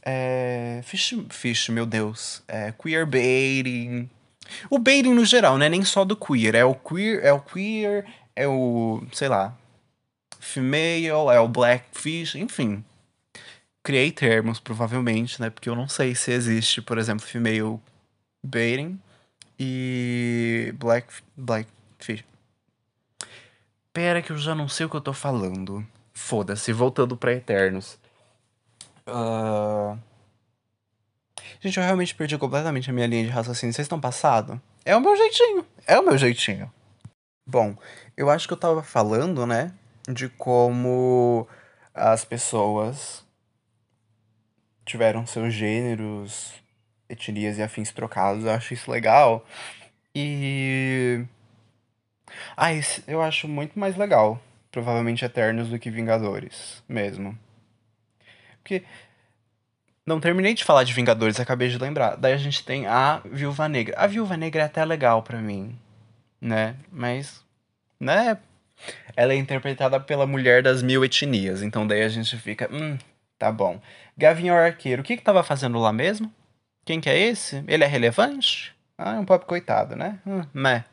É... 0.06 0.82
Fish, 0.84 1.70
meu 1.70 1.86
Deus. 1.86 2.44
É, 2.48 2.72
queer 2.72 3.06
baiting. 3.06 4.10
O 4.70 4.78
baiting 4.78 5.14
no 5.14 5.26
geral, 5.26 5.58
né? 5.58 5.68
Nem 5.68 5.84
só 5.84 6.06
do 6.06 6.16
queer. 6.16 6.56
É 6.56 6.64
o 6.64 6.76
queer, 6.76 7.24
é 7.24 7.34
o 7.34 7.40
queer, 7.40 8.06
é 8.36 8.48
o, 8.48 9.04
sei 9.12 9.28
lá, 9.28 9.58
female, 10.40 11.08
é 11.08 11.40
o 11.40 11.48
blackfish, 11.48 12.36
enfim 12.36 12.84
criei 13.86 14.12
termos, 14.12 14.60
provavelmente, 14.60 15.40
né? 15.40 15.52
Porque 15.52 15.70
eu 15.70 15.76
não 15.76 15.88
sei 15.88 16.16
se 16.16 16.32
existe, 16.32 16.82
por 16.82 16.98
exemplo, 16.98 17.24
female 17.24 17.80
baiting 18.44 19.00
e 19.60 20.74
black 20.80 21.08
blackfish. 21.38 22.26
Pera 23.94 24.24
que 24.24 24.32
eu 24.32 24.38
já 24.38 24.56
não 24.56 24.68
sei 24.68 24.88
o 24.88 24.90
que 24.90 24.96
eu 24.96 25.02
tô 25.02 25.14
falando. 25.14 25.86
Foda-se, 26.14 26.74
voltando 26.74 27.16
pra 27.16 27.34
Eternos. 27.34 28.00
Uh... 29.08 29.98
Gente, 31.60 31.78
eu 31.78 31.84
realmente 31.84 32.14
perdi 32.14 32.38
completamente 32.38 32.90
a 32.90 32.94
minha 32.94 33.08
linha 33.08 33.24
de 33.24 33.30
raciocínio. 33.30 33.74
Vocês 33.74 33.86
estão 33.86 34.00
passado? 34.00 34.62
É 34.84 34.96
o 34.96 35.02
meu 35.02 35.16
jeitinho. 35.16 35.66
É 35.88 36.00
o 36.00 36.04
meu 36.04 36.18
jeitinho. 36.18 36.72
Bom, 37.48 37.76
eu 38.18 38.30
acho 38.30 38.48
que 38.48 38.54
eu 38.54 38.58
tava 38.58 38.84
falando, 38.84 39.46
né? 39.46 39.72
De 40.08 40.30
como 40.30 41.48
as 41.94 42.26
pessoas 42.26 43.26
tiveram 44.86 45.26
seus 45.26 45.54
gêneros, 45.54 46.54
etnias 47.10 47.58
e 47.58 47.64
afins 47.64 47.92
trocados. 47.92 48.46
Eu 48.46 48.52
acho 48.52 48.74
isso 48.74 48.92
legal. 48.92 49.46
E. 50.14 51.26
Ah, 52.56 52.70
eu 53.08 53.22
acho 53.22 53.48
muito 53.48 53.78
mais 53.80 53.96
legal. 53.96 54.40
Provavelmente 54.72 55.26
Eternos 55.26 55.70
do 55.70 55.80
que 55.80 55.90
Vingadores, 55.90 56.84
mesmo. 56.88 57.38
Porque. 58.66 58.84
Não 60.06 60.20
terminei 60.20 60.54
de 60.54 60.64
falar 60.64 60.84
de 60.84 60.94
Vingadores, 60.94 61.40
acabei 61.40 61.70
de 61.70 61.78
lembrar. 61.78 62.16
Daí 62.16 62.34
a 62.34 62.38
gente 62.38 62.64
tem 62.64 62.86
a 62.86 63.22
Viúva 63.26 63.68
Negra. 63.68 63.96
A 63.98 64.06
Viúva 64.06 64.36
Negra 64.36 64.64
é 64.64 64.66
até 64.66 64.84
legal 64.84 65.24
para 65.24 65.40
mim, 65.40 65.80
né? 66.42 66.76
Mas. 66.92 67.44
Né? 68.00 68.38
Ela 69.16 69.34
é 69.34 69.38
interpretada 69.38 70.00
pela 70.00 70.28
mulher 70.28 70.62
das 70.62 70.84
mil 70.84 71.06
etnias. 71.06 71.62
Então 71.62 71.88
daí 71.88 72.04
a 72.04 72.10
gente 72.10 72.38
fica. 72.38 72.70
Hum, 72.72 72.98
Tá 73.38 73.52
bom. 73.52 73.82
Gavião 74.18 74.56
Arqueiro, 74.56 75.02
o 75.02 75.06
que 75.06 75.18
que 75.18 75.24
tava 75.24 75.44
fazendo 75.44 75.78
lá 75.78 75.92
mesmo? 75.92 76.32
Quem 76.86 77.02
que 77.02 77.10
é 77.10 77.18
esse? 77.18 77.64
Ele 77.68 77.84
é 77.84 77.88
relevante? 77.88 78.74
Ah, 78.98 79.16
é 79.16 79.20
um 79.20 79.26
pobre 79.26 79.46
coitado, 79.46 79.96
né? 79.96 80.20
Hum, 80.26 80.42
né. 80.54 80.86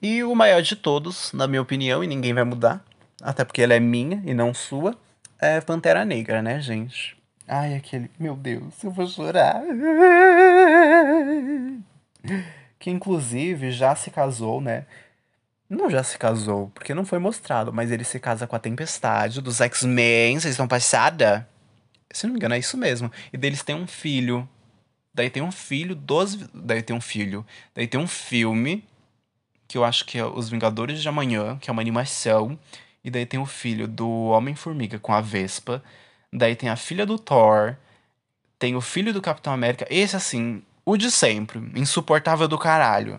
E 0.00 0.22
o 0.24 0.34
maior 0.34 0.62
de 0.62 0.74
todos, 0.74 1.32
na 1.32 1.46
minha 1.46 1.60
opinião, 1.60 2.02
e 2.02 2.06
ninguém 2.06 2.32
vai 2.32 2.44
mudar, 2.44 2.82
até 3.20 3.44
porque 3.44 3.60
ela 3.60 3.74
é 3.74 3.80
minha 3.80 4.22
e 4.24 4.32
não 4.32 4.54
sua, 4.54 4.96
é 5.38 5.60
Pantera 5.60 6.04
Negra, 6.04 6.42
né, 6.42 6.60
gente? 6.60 7.16
Ai, 7.46 7.74
aquele. 7.74 8.10
Meu 8.18 8.36
Deus, 8.36 8.82
eu 8.82 8.90
vou 8.90 9.06
chorar. 9.06 9.62
Que 12.78 12.90
inclusive 12.90 13.72
já 13.72 13.96
se 13.96 14.10
casou, 14.10 14.60
né? 14.60 14.86
Não 15.68 15.90
já 15.90 16.02
se 16.02 16.16
casou, 16.16 16.70
porque 16.74 16.94
não 16.94 17.04
foi 17.04 17.18
mostrado, 17.18 17.72
mas 17.72 17.90
ele 17.90 18.04
se 18.04 18.18
casa 18.18 18.46
com 18.46 18.56
a 18.56 18.58
Tempestade 18.58 19.42
dos 19.42 19.60
X-Men, 19.60 20.38
vocês 20.38 20.52
estão 20.52 20.68
passada? 20.68 21.46
Se 22.10 22.26
não 22.26 22.32
me 22.32 22.38
engano, 22.38 22.54
é 22.54 22.58
isso 22.58 22.76
mesmo. 22.76 23.10
E 23.32 23.36
deles 23.36 23.62
tem 23.62 23.74
um 23.74 23.86
filho. 23.86 24.48
Daí 25.12 25.28
tem 25.28 25.42
um 25.42 25.52
filho 25.52 25.94
dos. 25.94 26.36
Daí 26.54 26.82
tem 26.82 26.96
um 26.96 27.00
filho. 27.00 27.44
Daí 27.74 27.86
tem 27.86 28.00
um 28.00 28.06
filme, 28.06 28.84
que 29.66 29.76
eu 29.76 29.84
acho 29.84 30.04
que 30.06 30.18
é 30.18 30.24
Os 30.24 30.48
Vingadores 30.48 31.02
de 31.02 31.08
Amanhã, 31.08 31.58
que 31.58 31.68
é 31.68 31.72
uma 31.72 31.82
animação. 31.82 32.58
E 33.08 33.10
daí 33.10 33.26
tem 33.26 33.40
o 33.40 33.46
filho 33.46 33.88
do 33.88 34.08
Homem-Formiga 34.26 34.98
com 34.98 35.12
a 35.12 35.20
Vespa. 35.20 35.82
Daí 36.32 36.54
tem 36.54 36.68
a 36.68 36.76
filha 36.76 37.04
do 37.04 37.18
Thor. 37.18 37.76
Tem 38.58 38.76
o 38.76 38.80
filho 38.80 39.12
do 39.12 39.20
Capitão 39.20 39.52
América. 39.52 39.86
Esse, 39.90 40.16
assim, 40.16 40.62
o 40.84 40.96
de 40.96 41.10
sempre. 41.10 41.58
Insuportável 41.74 42.46
do 42.46 42.58
caralho 42.58 43.18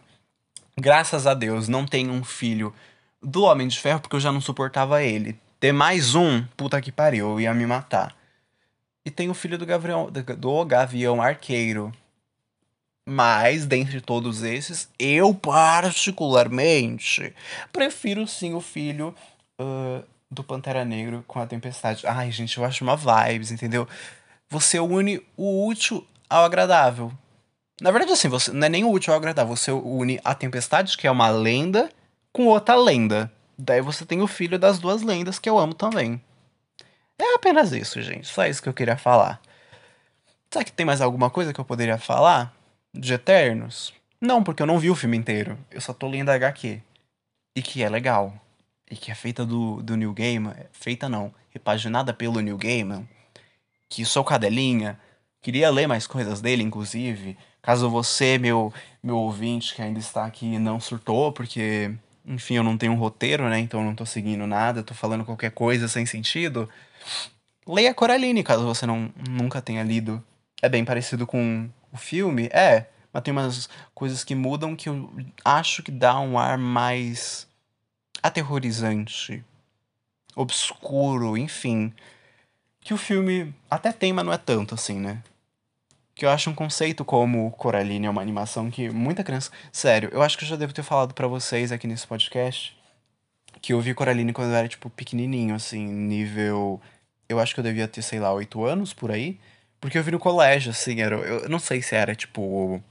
graças 0.79 1.27
a 1.27 1.33
Deus, 1.33 1.67
não 1.67 1.85
tenho 1.85 2.11
um 2.11 2.23
filho 2.23 2.73
do 3.21 3.43
Homem 3.43 3.67
de 3.67 3.79
Ferro, 3.79 3.99
porque 3.99 4.15
eu 4.15 4.19
já 4.19 4.31
não 4.31 4.41
suportava 4.41 5.03
ele. 5.03 5.37
Ter 5.59 5.73
mais 5.73 6.15
um, 6.15 6.43
puta 6.55 6.81
que 6.81 6.91
pariu, 6.91 7.31
eu 7.31 7.41
ia 7.41 7.53
me 7.53 7.65
matar. 7.65 8.15
E 9.05 9.11
tem 9.11 9.29
o 9.29 9.33
filho 9.33 9.57
do 9.57 9.65
Gavião, 9.65 10.09
do 10.09 10.65
Gavião 10.65 11.21
Arqueiro. 11.21 11.91
Mas, 13.05 13.65
dentre 13.65 13.99
todos 13.99 14.43
esses, 14.43 14.89
eu 14.97 15.33
particularmente 15.33 17.33
prefiro 17.73 18.25
sim 18.27 18.53
o 18.53 18.61
filho 18.61 19.13
uh, 19.59 20.03
do 20.29 20.43
Pantera 20.43 20.85
Negro 20.85 21.23
com 21.27 21.39
a 21.39 21.45
Tempestade. 21.47 22.05
Ai, 22.07 22.31
gente, 22.31 22.57
eu 22.57 22.65
acho 22.65 22.83
uma 22.83 22.95
vibes, 22.95 23.51
entendeu? 23.51 23.87
você 24.49 24.79
une 24.79 25.21
o 25.37 25.67
útil 25.67 26.05
ao 26.29 26.43
agradável. 26.43 27.11
Na 27.79 27.91
verdade, 27.91 28.11
assim, 28.11 28.27
você 28.27 28.51
não 28.51 28.65
é 28.65 28.69
nem 28.69 28.83
o 28.83 28.91
útil 28.91 29.13
ao 29.13 29.19
agradável, 29.19 29.55
você 29.55 29.71
une 29.71 30.19
a 30.23 30.33
tempestade, 30.33 30.97
que 30.97 31.07
é 31.07 31.11
uma 31.11 31.29
lenda, 31.29 31.89
com 32.33 32.47
outra 32.47 32.75
lenda. 32.75 33.31
Daí 33.57 33.79
você 33.79 34.05
tem 34.05 34.21
o 34.21 34.27
filho 34.27 34.57
das 34.57 34.79
duas 34.79 35.01
lendas 35.01 35.37
que 35.37 35.49
eu 35.49 35.57
amo 35.57 35.73
também. 35.73 36.21
É 37.17 37.35
apenas 37.35 37.71
isso, 37.71 38.01
gente. 38.01 38.27
Só 38.27 38.45
isso 38.45 38.61
que 38.61 38.67
eu 38.67 38.73
queria 38.73 38.97
falar. 38.97 39.39
Será 40.51 40.65
que 40.65 40.71
tem 40.71 40.85
mais 40.85 40.99
alguma 40.99 41.29
coisa 41.29 41.53
que 41.53 41.59
eu 41.59 41.65
poderia 41.65 41.97
falar? 41.97 42.53
De 42.93 43.13
Eternos? 43.13 43.93
Não, 44.19 44.43
porque 44.43 44.63
eu 44.63 44.67
não 44.67 44.79
vi 44.79 44.89
o 44.89 44.95
filme 44.95 45.15
inteiro. 45.15 45.57
Eu 45.69 45.79
só 45.79 45.93
tô 45.93 46.07
lendo 46.07 46.29
a 46.29 46.33
HQ. 46.33 46.81
E 47.55 47.61
que 47.61 47.83
é 47.83 47.89
legal. 47.89 48.33
E 48.89 48.95
que 48.95 49.11
é 49.11 49.15
feita 49.15 49.45
do, 49.45 49.81
do 49.81 49.95
New 49.95 50.13
Gaiman. 50.13 50.55
Feita 50.71 51.07
não. 51.07 51.33
Repaginada 51.51 52.13
pelo 52.13 52.39
New 52.39 52.57
Gaiman. 52.57 53.07
Que 53.87 54.03
sou 54.05 54.23
cadelinha. 54.23 54.99
Queria 55.41 55.69
ler 55.69 55.87
mais 55.87 56.07
coisas 56.07 56.41
dele, 56.41 56.63
inclusive. 56.63 57.37
Caso 57.61 57.89
você, 57.89 58.37
meu, 58.37 58.73
meu 59.01 59.17
ouvinte 59.17 59.75
que 59.75 59.81
ainda 59.81 59.99
está 59.99 60.25
aqui, 60.25 60.57
não 60.57 60.79
surtou, 60.79 61.31
porque 61.31 61.93
enfim, 62.25 62.55
eu 62.55 62.63
não 62.63 62.77
tenho 62.77 62.93
um 62.93 62.97
roteiro, 62.97 63.49
né? 63.49 63.59
Então 63.59 63.79
eu 63.79 63.85
não 63.85 63.95
tô 63.95 64.05
seguindo 64.05 64.45
nada, 64.45 64.83
tô 64.83 64.93
falando 64.93 65.25
qualquer 65.25 65.51
coisa 65.51 65.87
sem 65.87 66.05
sentido. 66.05 66.69
Leia 67.67 67.93
Coraline, 67.93 68.43
caso 68.43 68.63
você 68.65 68.85
não, 68.85 69.11
nunca 69.27 69.61
tenha 69.61 69.83
lido. 69.83 70.23
É 70.61 70.69
bem 70.69 70.85
parecido 70.85 71.25
com 71.25 71.69
o 71.91 71.97
filme? 71.97 72.47
É, 72.51 72.87
mas 73.11 73.23
tem 73.23 73.31
umas 73.31 73.67
coisas 73.93 74.23
que 74.23 74.35
mudam 74.35 74.75
que 74.75 74.89
eu 74.89 75.09
acho 75.43 75.81
que 75.81 75.91
dá 75.91 76.19
um 76.19 76.37
ar 76.37 76.57
mais 76.57 77.47
aterrorizante, 78.21 79.43
obscuro, 80.35 81.37
enfim. 81.37 81.93
Que 82.81 82.93
o 82.93 82.97
filme 82.97 83.53
até 83.69 83.91
tem, 83.91 84.13
mas 84.13 84.25
não 84.25 84.33
é 84.33 84.37
tanto 84.37 84.75
assim, 84.75 84.99
né? 84.99 85.21
que 86.15 86.25
eu 86.25 86.29
acho 86.29 86.49
um 86.49 86.53
conceito 86.53 87.05
como 87.05 87.49
Coraline 87.51 88.05
é 88.05 88.09
uma 88.09 88.21
animação 88.21 88.69
que 88.69 88.89
muita 88.89 89.23
criança. 89.23 89.51
Sério, 89.71 90.09
eu 90.11 90.21
acho 90.21 90.37
que 90.37 90.43
eu 90.43 90.49
já 90.49 90.57
devo 90.57 90.73
ter 90.73 90.83
falado 90.83 91.13
para 91.13 91.29
vocês 91.29 91.71
aqui 91.71 91.87
nesse 91.87 92.05
podcast 92.05 92.77
que 93.61 93.73
eu 93.73 93.81
vi 93.81 93.93
Coraline 93.93 94.33
quando 94.33 94.49
eu 94.51 94.55
era, 94.55 94.67
tipo, 94.67 94.89
pequenininho, 94.89 95.55
assim, 95.55 95.85
nível. 95.85 96.81
Eu 97.27 97.39
acho 97.39 97.53
que 97.53 97.59
eu 97.59 97.63
devia 97.63 97.87
ter, 97.87 98.01
sei 98.01 98.19
lá, 98.19 98.33
oito 98.33 98.63
anos 98.63 98.93
por 98.93 99.11
aí. 99.11 99.39
Porque 99.79 99.97
eu 99.97 100.03
vi 100.03 100.11
no 100.11 100.19
colégio, 100.19 100.71
assim, 100.71 101.01
era. 101.01 101.15
Eu 101.15 101.49
não 101.49 101.59
sei 101.59 101.81
se 101.81 101.95
era, 101.95 102.15
tipo. 102.15 102.81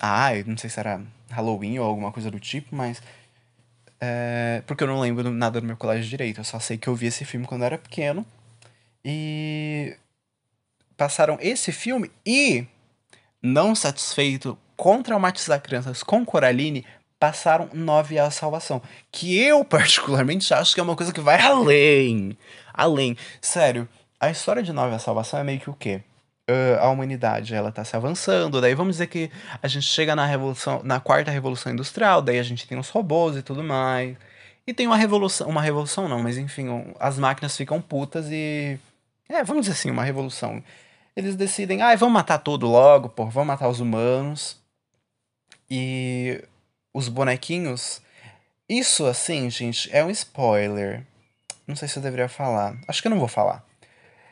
Ah, 0.00 0.36
eu 0.36 0.44
não 0.46 0.56
sei 0.56 0.70
se 0.70 0.78
era 0.80 1.00
Halloween 1.30 1.78
ou 1.78 1.86
alguma 1.86 2.12
coisa 2.12 2.30
do 2.30 2.40
tipo, 2.40 2.74
mas. 2.74 3.02
É, 4.06 4.62
porque 4.66 4.84
eu 4.84 4.88
não 4.88 5.00
lembro 5.00 5.30
nada 5.30 5.60
do 5.60 5.66
meu 5.66 5.76
colégio 5.76 6.08
direito. 6.08 6.40
Eu 6.40 6.44
só 6.44 6.60
sei 6.60 6.76
que 6.76 6.88
eu 6.88 6.94
vi 6.94 7.06
esse 7.06 7.24
filme 7.24 7.46
quando 7.46 7.62
eu 7.62 7.66
era 7.66 7.78
pequeno. 7.78 8.26
E 9.02 9.96
passaram 10.96 11.38
esse 11.40 11.72
filme 11.72 12.10
e, 12.24 12.66
não 13.42 13.74
satisfeito 13.74 14.58
com 14.76 15.02
traumatizar 15.02 15.60
crianças 15.60 16.02
com 16.02 16.24
Coraline, 16.24 16.84
passaram 17.18 17.70
Nove 17.72 18.18
a 18.18 18.30
Salvação. 18.30 18.82
Que 19.10 19.38
eu, 19.38 19.64
particularmente, 19.64 20.52
acho 20.52 20.74
que 20.74 20.80
é 20.80 20.82
uma 20.82 20.96
coisa 20.96 21.12
que 21.12 21.20
vai 21.20 21.40
além. 21.40 22.36
Além. 22.72 23.16
Sério, 23.40 23.88
a 24.20 24.30
história 24.30 24.62
de 24.62 24.72
Nove 24.72 24.94
a 24.94 24.98
Salvação 24.98 25.40
é 25.40 25.44
meio 25.44 25.60
que 25.60 25.70
o 25.70 25.74
quê? 25.74 26.02
Uh, 26.50 26.78
a 26.78 26.90
humanidade 26.90 27.54
ela 27.54 27.72
tá 27.72 27.84
se 27.84 27.96
avançando, 27.96 28.60
daí 28.60 28.74
vamos 28.74 28.96
dizer 28.96 29.06
que 29.06 29.30
a 29.62 29.66
gente 29.66 29.86
chega 29.86 30.14
na 30.14 30.26
revolução, 30.26 30.82
na 30.84 31.00
quarta 31.00 31.30
revolução 31.30 31.72
industrial, 31.72 32.20
daí 32.20 32.38
a 32.38 32.42
gente 32.42 32.66
tem 32.66 32.78
os 32.78 32.90
robôs 32.90 33.36
e 33.36 33.42
tudo 33.42 33.64
mais. 33.64 34.16
E 34.66 34.74
tem 34.74 34.86
uma 34.86 34.96
revolução, 34.96 35.48
uma 35.48 35.62
revolução 35.62 36.08
não, 36.08 36.22
mas 36.22 36.36
enfim, 36.36 36.66
as 37.00 37.18
máquinas 37.18 37.56
ficam 37.56 37.80
putas 37.80 38.26
e 38.30 38.78
é, 39.28 39.42
vamos 39.42 39.62
dizer 39.66 39.72
assim, 39.72 39.90
uma 39.90 40.04
revolução 40.04 40.62
eles 41.16 41.36
decidem, 41.36 41.80
ah, 41.80 41.94
vamos 41.94 42.14
matar 42.14 42.38
tudo 42.38 42.66
logo, 42.66 43.08
pô, 43.08 43.26
vamos 43.26 43.46
matar 43.46 43.68
os 43.68 43.80
humanos. 43.80 44.60
E 45.70 46.42
os 46.92 47.08
bonequinhos. 47.08 48.02
Isso, 48.68 49.06
assim, 49.06 49.48
gente, 49.48 49.88
é 49.94 50.04
um 50.04 50.10
spoiler. 50.10 51.06
Não 51.66 51.76
sei 51.76 51.88
se 51.88 51.98
eu 51.98 52.02
deveria 52.02 52.28
falar. 52.28 52.76
Acho 52.88 53.00
que 53.00 53.08
eu 53.08 53.10
não 53.10 53.18
vou 53.18 53.28
falar. 53.28 53.64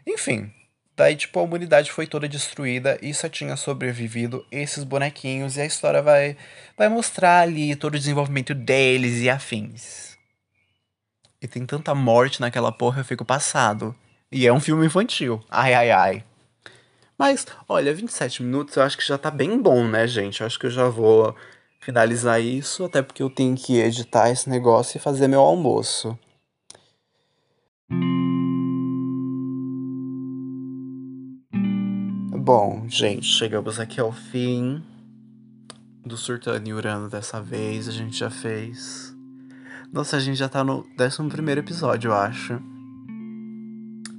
Enfim, 0.06 0.52
daí, 0.96 1.16
tipo, 1.16 1.38
a 1.38 1.42
humanidade 1.42 1.90
foi 1.90 2.06
toda 2.06 2.28
destruída 2.28 2.98
e 3.02 3.12
só 3.12 3.28
tinha 3.28 3.56
sobrevivido 3.56 4.44
esses 4.50 4.84
bonequinhos. 4.84 5.56
E 5.56 5.60
a 5.60 5.66
história 5.66 6.02
vai, 6.02 6.36
vai 6.76 6.88
mostrar 6.88 7.40
ali 7.40 7.74
todo 7.76 7.94
o 7.94 7.98
desenvolvimento 7.98 8.54
deles 8.54 9.20
e 9.20 9.30
afins. 9.30 10.16
E 11.40 11.48
tem 11.48 11.66
tanta 11.66 11.94
morte 11.94 12.40
naquela 12.40 12.70
porra, 12.70 13.00
eu 13.00 13.04
fico 13.04 13.24
passado. 13.24 13.94
E 14.30 14.46
é 14.46 14.52
um 14.52 14.60
filme 14.60 14.86
infantil. 14.86 15.42
Ai, 15.50 15.74
ai, 15.74 15.90
ai. 15.90 16.24
Mas, 17.18 17.46
olha, 17.68 17.94
27 17.94 18.42
minutos 18.42 18.76
eu 18.76 18.82
acho 18.82 18.96
que 18.96 19.06
já 19.06 19.18
tá 19.18 19.30
bem 19.30 19.60
bom, 19.60 19.86
né, 19.86 20.06
gente? 20.06 20.40
Eu 20.40 20.46
acho 20.46 20.58
que 20.58 20.66
eu 20.66 20.70
já 20.70 20.88
vou 20.88 21.34
finalizar 21.80 22.40
isso, 22.40 22.84
até 22.84 23.02
porque 23.02 23.22
eu 23.22 23.28
tenho 23.28 23.56
que 23.56 23.78
editar 23.78 24.30
esse 24.30 24.48
negócio 24.48 24.96
e 24.96 25.00
fazer 25.00 25.28
meu 25.28 25.40
almoço. 25.40 26.16
Bom, 32.44 32.86
gente, 32.88 33.24
chegamos 33.24 33.78
aqui 33.78 34.00
ao 34.00 34.10
fim 34.10 34.82
do 36.04 36.16
Surtando 36.16 36.66
e 36.66 36.72
Urano 36.72 37.08
dessa 37.08 37.40
vez. 37.40 37.86
A 37.86 37.92
gente 37.92 38.18
já 38.18 38.30
fez. 38.30 39.14
Nossa, 39.92 40.16
a 40.16 40.20
gente 40.20 40.38
já 40.38 40.48
tá 40.48 40.64
no 40.64 40.84
11 41.00 41.52
episódio, 41.56 42.08
eu 42.08 42.14
acho. 42.16 42.60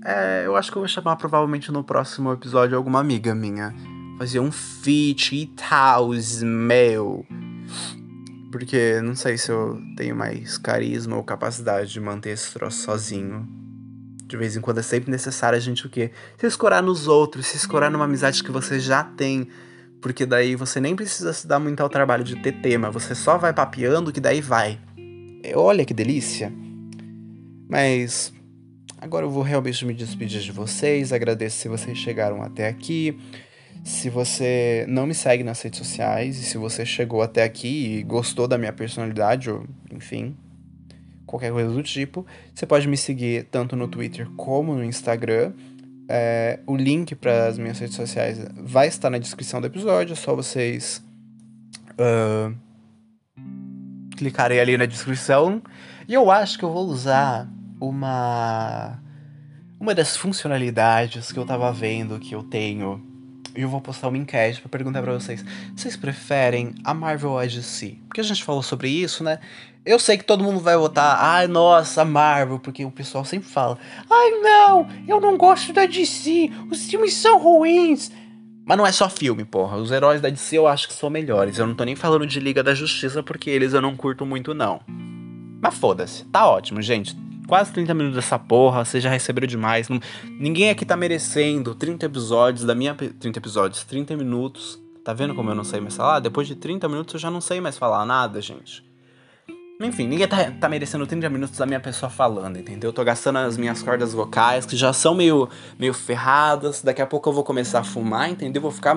É, 0.05 0.43
eu 0.45 0.55
acho 0.55 0.71
que 0.71 0.77
eu 0.77 0.81
vou 0.81 0.87
chamar 0.87 1.17
provavelmente 1.17 1.69
no 1.69 1.83
próximo 1.83 2.31
episódio 2.31 2.77
alguma 2.77 3.01
amiga 3.01 3.35
minha. 3.35 3.75
Fazer 4.17 4.39
um 4.39 4.53
feat 4.53 5.35
e 5.35 5.47
tal, 5.47 6.11
meu. 6.45 7.25
Porque 8.53 9.01
não 9.01 9.17
sei 9.17 9.37
se 9.37 9.51
eu 9.51 9.81
tenho 9.97 10.15
mais 10.15 10.57
carisma 10.57 11.17
ou 11.17 11.25
capacidade 11.25 11.91
de 11.91 11.99
manter 11.99 12.29
esse 12.29 12.53
troço 12.53 12.83
sozinho. 12.83 13.62
De 14.33 14.37
vez 14.37 14.57
em 14.57 14.61
quando 14.61 14.79
é 14.79 14.81
sempre 14.81 15.11
necessário 15.11 15.55
a 15.55 15.59
gente 15.59 15.85
o 15.85 15.89
quê? 15.91 16.09
Se 16.39 16.47
escorar 16.47 16.81
nos 16.81 17.07
outros, 17.07 17.45
se 17.45 17.55
escorar 17.55 17.91
numa 17.91 18.05
amizade 18.05 18.43
que 18.43 18.51
você 18.51 18.79
já 18.79 19.03
tem. 19.03 19.47
Porque 20.01 20.25
daí 20.25 20.55
você 20.55 20.79
nem 20.79 20.95
precisa 20.95 21.31
se 21.31 21.45
dar 21.45 21.59
muito 21.59 21.81
ao 21.81 21.87
trabalho 21.87 22.23
de 22.23 22.35
ter 22.37 22.53
tema, 22.53 22.89
você 22.89 23.13
só 23.13 23.37
vai 23.37 23.53
papeando 23.53 24.11
que 24.11 24.19
daí 24.19 24.41
vai. 24.41 24.79
Olha 25.53 25.85
que 25.85 25.93
delícia. 25.93 26.51
Mas 27.69 28.33
Agora 28.99 29.23
eu 29.23 29.29
vou 29.29 29.43
realmente 29.43 29.85
me 29.85 29.93
despedir 29.93 30.41
de 30.41 30.51
vocês. 30.51 31.13
Agradeço 31.13 31.57
se 31.57 31.67
vocês 31.67 31.95
chegaram 31.95 32.41
até 32.41 32.67
aqui. 32.67 33.15
Se 33.83 34.09
você 34.09 34.83
não 34.89 35.05
me 35.05 35.13
segue 35.13 35.43
nas 35.43 35.61
redes 35.61 35.77
sociais 35.77 36.39
e 36.39 36.43
se 36.43 36.57
você 36.57 36.83
chegou 36.83 37.21
até 37.21 37.43
aqui 37.43 37.99
e 37.99 38.03
gostou 38.03 38.47
da 38.47 38.57
minha 38.57 38.73
personalidade, 38.73 39.51
ou 39.51 39.63
enfim, 39.91 40.35
qualquer 41.25 41.51
coisa 41.51 41.71
do 41.71 41.83
tipo, 41.83 42.25
você 42.53 42.65
pode 42.65 42.87
me 42.87 42.97
seguir 42.97 43.45
tanto 43.45 43.75
no 43.75 43.87
Twitter 43.87 44.29
como 44.35 44.75
no 44.75 44.83
Instagram. 44.83 45.53
É, 46.07 46.59
o 46.67 46.75
link 46.75 47.15
para 47.15 47.47
as 47.47 47.57
minhas 47.57 47.79
redes 47.79 47.95
sociais 47.95 48.45
vai 48.55 48.87
estar 48.87 49.09
na 49.09 49.17
descrição 49.17 49.61
do 49.61 49.67
episódio, 49.67 50.13
é 50.13 50.15
só 50.15 50.35
vocês 50.35 51.01
uh, 51.93 52.53
clicarem 54.17 54.59
ali 54.59 54.77
na 54.77 54.85
descrição. 54.85 55.61
E 56.07 56.13
eu 56.13 56.29
acho 56.29 56.57
que 56.57 56.65
eu 56.65 56.71
vou 56.71 56.85
usar 56.85 57.49
uma 57.79 58.99
uma 59.79 59.93
das 59.93 60.15
funcionalidades 60.15 61.31
que 61.31 61.37
eu 61.37 61.45
tava 61.45 61.71
vendo 61.73 62.17
que 62.19 62.33
eu 62.33 62.41
tenho. 62.41 63.12
Eu 63.55 63.69
vou 63.69 63.79
postar 63.79 64.07
uma 64.07 64.17
enquete 64.17 64.59
para 64.61 64.69
perguntar 64.69 65.01
para 65.01 65.13
vocês: 65.13 65.43
vocês 65.75 65.95
preferem 65.95 66.73
a 66.83 66.93
Marvel 66.93 67.31
ou 67.31 67.39
a 67.39 67.45
DC? 67.45 67.97
Porque 68.07 68.21
a 68.21 68.23
gente 68.23 68.43
falou 68.43 68.63
sobre 68.63 68.89
isso, 68.89 69.23
né? 69.23 69.39
Eu 69.85 69.99
sei 69.99 70.17
que 70.17 70.23
todo 70.23 70.43
mundo 70.43 70.59
vai 70.59 70.77
votar, 70.77 71.17
ai, 71.19 71.45
nossa, 71.45 72.01
a 72.01 72.05
Marvel, 72.05 72.57
porque 72.57 72.83
o 72.83 72.91
pessoal 72.91 73.23
sempre 73.23 73.47
fala: 73.47 73.77
ai, 74.09 74.31
não, 74.41 74.87
eu 75.07 75.21
não 75.21 75.37
gosto 75.37 75.71
da 75.71 75.85
DC, 75.85 76.49
os 76.71 76.85
filmes 76.85 77.13
são 77.13 77.39
ruins. 77.39 78.11
Mas 78.65 78.77
não 78.77 78.87
é 78.87 78.91
só 78.93 79.09
filme, 79.09 79.43
porra. 79.43 79.75
Os 79.75 79.91
heróis 79.91 80.21
da 80.21 80.29
DC 80.29 80.57
eu 80.57 80.67
acho 80.67 80.87
que 80.87 80.93
são 80.93 81.09
melhores. 81.09 81.57
Eu 81.57 81.67
não 81.67 81.75
tô 81.75 81.83
nem 81.83 81.97
falando 81.97 82.25
de 82.25 82.39
Liga 82.39 82.63
da 82.63 82.73
Justiça, 82.73 83.21
porque 83.21 83.49
eles 83.49 83.73
eu 83.73 83.81
não 83.81 83.95
curto 83.95 84.25
muito, 84.25 84.53
não. 84.53 84.79
Mas 85.61 85.75
foda-se, 85.75 86.23
tá 86.25 86.47
ótimo, 86.47 86.81
gente 86.81 87.15
quase 87.47 87.71
30 87.71 87.93
minutos 87.93 88.15
dessa 88.15 88.37
porra, 88.39 88.83
vocês 88.83 89.03
já 89.03 89.09
receberam 89.09 89.47
demais. 89.47 89.89
Não, 89.89 89.99
ninguém 90.39 90.69
aqui 90.69 90.85
tá 90.85 90.95
merecendo 90.95 91.75
30 91.75 92.05
episódios 92.05 92.65
da 92.65 92.75
minha. 92.75 92.93
30 92.93 93.39
episódios, 93.39 93.83
30 93.83 94.15
minutos. 94.15 94.79
Tá 95.03 95.13
vendo 95.13 95.35
como 95.35 95.49
eu 95.49 95.55
não 95.55 95.63
sei 95.63 95.81
mais 95.81 95.95
falar? 95.95 96.19
Depois 96.19 96.47
de 96.47 96.55
30 96.55 96.87
minutos 96.87 97.13
eu 97.13 97.19
já 97.19 97.29
não 97.29 97.41
sei 97.41 97.59
mais 97.59 97.77
falar 97.77 98.05
nada, 98.05 98.41
gente. 98.41 98.83
Enfim, 99.81 100.07
ninguém 100.07 100.27
tá, 100.27 100.49
tá 100.51 100.69
merecendo 100.69 101.05
30 101.05 101.29
minutos 101.29 101.57
da 101.57 101.65
minha 101.65 101.79
pessoa 101.79 102.09
falando, 102.09 102.57
entendeu? 102.57 102.89
Eu 102.89 102.93
tô 102.93 103.03
gastando 103.03 103.39
as 103.39 103.57
minhas 103.57 103.81
cordas 103.83 104.13
vocais, 104.13 104.65
que 104.65 104.77
já 104.77 104.93
são 104.93 105.13
meio, 105.13 105.49
meio 105.77 105.93
ferradas. 105.93 106.81
Daqui 106.81 107.01
a 107.01 107.05
pouco 107.05 107.29
eu 107.29 107.33
vou 107.33 107.43
começar 107.43 107.79
a 107.79 107.83
fumar, 107.83 108.29
entendeu? 108.29 108.61
Vou 108.61 108.71
ficar 108.71 108.95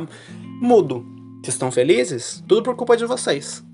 mudo. 0.60 1.04
Vocês 1.42 1.54
estão 1.54 1.72
felizes? 1.72 2.42
Tudo 2.46 2.62
por 2.62 2.76
culpa 2.76 2.96
de 2.96 3.04
vocês. 3.04 3.64